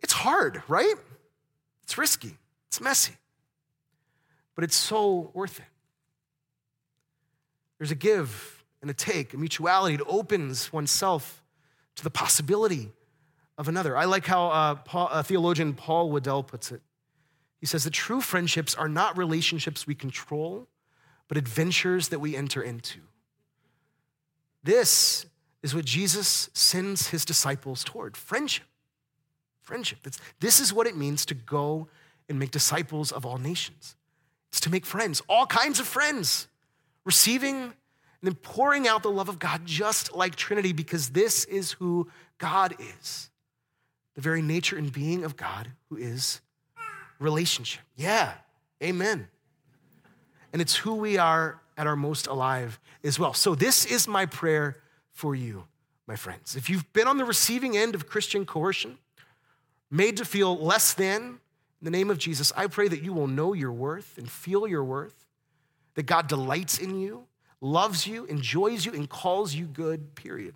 It's 0.00 0.12
hard, 0.12 0.60
right? 0.66 0.96
It's 1.84 1.96
risky, 1.96 2.36
it's 2.66 2.80
messy, 2.80 3.14
but 4.56 4.64
it's 4.64 4.74
so 4.74 5.30
worth 5.34 5.60
it. 5.60 5.66
There's 7.78 7.92
a 7.92 7.94
give 7.94 8.64
and 8.82 8.90
a 8.90 8.94
take, 8.94 9.34
a 9.34 9.36
mutuality. 9.36 9.94
It 9.94 10.00
opens 10.08 10.72
oneself 10.72 11.44
to 11.98 12.04
the 12.04 12.10
possibility 12.10 12.90
of 13.58 13.68
another. 13.68 13.96
I 13.96 14.04
like 14.04 14.24
how 14.24 14.48
uh, 14.48 14.74
Paul, 14.76 15.08
uh, 15.10 15.22
theologian 15.22 15.74
Paul 15.74 16.10
Wadell 16.10 16.46
puts 16.46 16.70
it. 16.72 16.80
He 17.60 17.66
says 17.66 17.84
that 17.84 17.92
true 17.92 18.20
friendships 18.20 18.74
are 18.74 18.88
not 18.88 19.18
relationships 19.18 19.86
we 19.86 19.96
control, 19.96 20.68
but 21.26 21.36
adventures 21.36 22.08
that 22.08 22.20
we 22.20 22.36
enter 22.36 22.62
into. 22.62 23.00
This 24.62 25.26
is 25.62 25.74
what 25.74 25.84
Jesus 25.84 26.50
sends 26.52 27.08
his 27.08 27.24
disciples 27.24 27.82
toward 27.82 28.16
friendship. 28.16 28.66
Friendship. 29.62 29.98
this 30.40 30.60
is 30.60 30.72
what 30.72 30.86
it 30.86 30.96
means 30.96 31.26
to 31.26 31.34
go 31.34 31.88
and 32.28 32.38
make 32.38 32.52
disciples 32.52 33.12
of 33.12 33.26
all 33.26 33.38
nations. 33.38 33.96
It's 34.50 34.60
to 34.60 34.70
make 34.70 34.86
friends, 34.86 35.20
all 35.28 35.46
kinds 35.46 35.78
of 35.78 35.86
friends, 35.86 36.46
receiving 37.04 37.74
and 38.20 38.30
then 38.30 38.34
pouring 38.34 38.88
out 38.88 39.02
the 39.02 39.10
love 39.10 39.28
of 39.28 39.38
God 39.38 39.62
just 39.64 40.14
like 40.14 40.34
Trinity, 40.34 40.72
because 40.72 41.10
this 41.10 41.44
is 41.44 41.72
who 41.72 42.08
God 42.38 42.74
is 42.78 43.30
the 44.18 44.22
very 44.22 44.42
nature 44.42 44.76
and 44.76 44.92
being 44.92 45.22
of 45.22 45.36
God, 45.36 45.70
who 45.88 45.96
is 45.96 46.40
relationship. 47.20 47.82
Yeah, 47.94 48.32
amen. 48.82 49.28
And 50.52 50.60
it's 50.60 50.74
who 50.74 50.96
we 50.96 51.18
are 51.18 51.60
at 51.76 51.86
our 51.86 51.94
most 51.94 52.26
alive 52.26 52.80
as 53.04 53.16
well. 53.16 53.32
So, 53.32 53.54
this 53.54 53.84
is 53.84 54.08
my 54.08 54.26
prayer 54.26 54.78
for 55.12 55.36
you, 55.36 55.62
my 56.08 56.16
friends. 56.16 56.56
If 56.56 56.68
you've 56.68 56.92
been 56.92 57.06
on 57.06 57.16
the 57.16 57.24
receiving 57.24 57.76
end 57.76 57.94
of 57.94 58.08
Christian 58.08 58.44
coercion, 58.44 58.98
made 59.88 60.16
to 60.16 60.24
feel 60.24 60.58
less 60.58 60.94
than, 60.94 61.22
in 61.22 61.84
the 61.84 61.92
name 61.92 62.10
of 62.10 62.18
Jesus, 62.18 62.52
I 62.56 62.66
pray 62.66 62.88
that 62.88 63.04
you 63.04 63.12
will 63.12 63.28
know 63.28 63.52
your 63.52 63.70
worth 63.70 64.18
and 64.18 64.28
feel 64.28 64.66
your 64.66 64.82
worth, 64.82 65.26
that 65.94 66.06
God 66.06 66.26
delights 66.26 66.78
in 66.78 66.98
you, 66.98 67.27
loves 67.60 68.06
you, 68.06 68.24
enjoys 68.26 68.86
you, 68.86 68.92
and 68.92 69.08
calls 69.08 69.54
you 69.54 69.66
good, 69.66 70.14
period. 70.14 70.54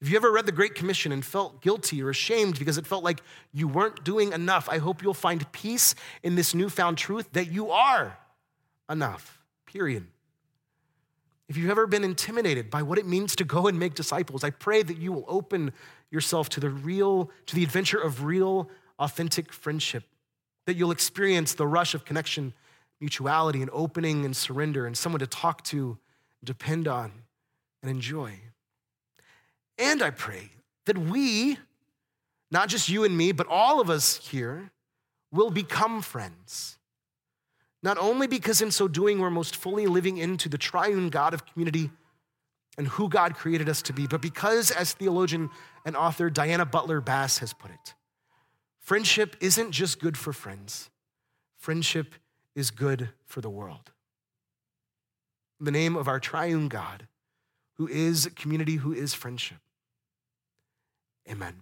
If 0.00 0.10
you 0.10 0.16
ever 0.16 0.30
read 0.30 0.46
the 0.46 0.52
Great 0.52 0.74
Commission 0.74 1.12
and 1.12 1.24
felt 1.24 1.62
guilty 1.62 2.02
or 2.02 2.10
ashamed 2.10 2.58
because 2.58 2.76
it 2.76 2.86
felt 2.86 3.02
like 3.02 3.22
you 3.52 3.66
weren't 3.66 4.04
doing 4.04 4.32
enough, 4.32 4.68
I 4.68 4.78
hope 4.78 5.02
you'll 5.02 5.14
find 5.14 5.50
peace 5.52 5.94
in 6.22 6.34
this 6.34 6.54
newfound 6.54 6.98
truth 6.98 7.32
that 7.32 7.50
you 7.50 7.70
are 7.70 8.18
enough, 8.90 9.42
period. 9.64 10.06
If 11.48 11.56
you've 11.56 11.70
ever 11.70 11.86
been 11.86 12.04
intimidated 12.04 12.70
by 12.70 12.82
what 12.82 12.98
it 12.98 13.06
means 13.06 13.36
to 13.36 13.44
go 13.44 13.66
and 13.66 13.78
make 13.78 13.94
disciples, 13.94 14.44
I 14.44 14.50
pray 14.50 14.82
that 14.82 14.98
you 14.98 15.12
will 15.12 15.24
open 15.26 15.72
yourself 16.10 16.48
to 16.50 16.60
the 16.60 16.70
real, 16.70 17.30
to 17.46 17.54
the 17.54 17.62
adventure 17.62 17.98
of 17.98 18.24
real, 18.24 18.68
authentic 18.98 19.52
friendship, 19.52 20.04
that 20.66 20.76
you'll 20.76 20.90
experience 20.90 21.54
the 21.54 21.66
rush 21.66 21.94
of 21.94 22.04
connection 22.04 22.54
mutuality 23.04 23.60
and 23.60 23.70
opening 23.74 24.24
and 24.24 24.34
surrender 24.34 24.86
and 24.86 24.96
someone 24.96 25.20
to 25.20 25.26
talk 25.26 25.62
to, 25.64 25.98
depend 26.42 26.88
on, 26.88 27.12
and 27.82 27.90
enjoy. 27.90 28.32
And 29.76 30.02
I 30.02 30.08
pray 30.08 30.48
that 30.86 30.96
we, 30.96 31.58
not 32.50 32.70
just 32.70 32.88
you 32.88 33.04
and 33.04 33.14
me, 33.14 33.32
but 33.32 33.46
all 33.46 33.78
of 33.78 33.90
us 33.90 34.16
here, 34.16 34.70
will 35.30 35.50
become 35.50 36.00
friends. 36.00 36.78
Not 37.82 37.98
only 37.98 38.26
because 38.26 38.62
in 38.62 38.70
so 38.70 38.88
doing 38.88 39.18
we're 39.18 39.28
most 39.28 39.54
fully 39.54 39.86
living 39.86 40.16
into 40.16 40.48
the 40.48 40.56
triune 40.56 41.10
God 41.10 41.34
of 41.34 41.44
community 41.44 41.90
and 42.78 42.88
who 42.88 43.10
God 43.10 43.34
created 43.34 43.68
us 43.68 43.82
to 43.82 43.92
be, 43.92 44.06
but 44.06 44.22
because, 44.22 44.70
as 44.70 44.94
theologian 44.94 45.50
and 45.84 45.94
author 45.94 46.30
Diana 46.30 46.64
Butler 46.64 47.02
Bass 47.02 47.38
has 47.38 47.52
put 47.52 47.70
it, 47.70 47.94
Friendship 48.84 49.36
isn't 49.40 49.72
just 49.72 49.98
good 49.98 50.16
for 50.18 50.34
friends, 50.34 50.90
friendship 51.56 52.14
is 52.54 52.70
good 52.70 53.10
for 53.24 53.40
the 53.40 53.50
world. 53.50 53.92
In 55.60 55.64
the 55.66 55.70
name 55.70 55.96
of 55.96 56.08
our 56.08 56.20
triune 56.20 56.68
God, 56.68 57.08
who 57.76 57.88
is 57.88 58.30
community, 58.36 58.76
who 58.76 58.92
is 58.92 59.14
friendship. 59.14 59.58
Amen. 61.28 61.54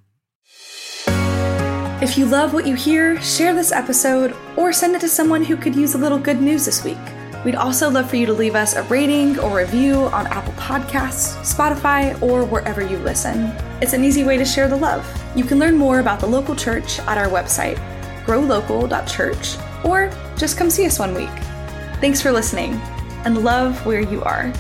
If 2.03 2.19
you 2.19 2.27
love 2.27 2.53
what 2.53 2.67
you 2.67 2.75
hear, 2.75 3.21
share 3.23 3.55
this 3.55 3.71
episode 3.71 4.35
or 4.57 4.73
send 4.73 4.97
it 4.97 5.01
to 5.03 5.09
someone 5.09 5.45
who 5.45 5.57
could 5.57 5.77
use 5.77 5.95
a 5.95 5.99
little 5.99 6.19
good 6.19 6.41
news 6.41 6.65
this 6.65 6.83
week. 6.83 6.99
We'd 7.45 7.55
also 7.55 7.91
love 7.91 8.11
for 8.11 8.17
you 8.17 8.27
to 8.27 8.33
leave 8.33 8.55
us 8.55 8.75
a 8.75 8.83
rating 8.85 9.39
or 9.39 9.57
review 9.57 9.95
on 9.95 10.27
Apple 10.29 10.53
Podcasts, 10.55 11.37
Spotify, 11.43 12.21
or 12.23 12.45
wherever 12.45 12.83
you 12.83 12.99
listen. 12.99 13.53
It's 13.81 13.93
an 13.93 14.05
easy 14.05 14.25
way 14.25 14.37
to 14.37 14.45
share 14.45 14.69
the 14.69 14.77
love. 14.77 15.07
You 15.37 15.45
can 15.45 15.59
learn 15.59 15.77
more 15.77 16.01
about 16.01 16.21
the 16.21 16.27
local 16.27 16.55
church 16.55 16.99
at 17.01 17.19
our 17.19 17.29
website, 17.29 17.77
growlocal.church, 18.27 19.57
or 19.85 20.13
just 20.37 20.57
come 20.57 20.71
see 20.71 20.87
us 20.87 20.99
one 20.99 21.15
week. 21.15 21.31
Thanks 22.01 22.21
for 22.21 22.33
listening 22.33 22.75
and 23.25 23.45
love 23.45 23.85
where 23.87 24.01
you 24.01 24.23
are. 24.25 24.53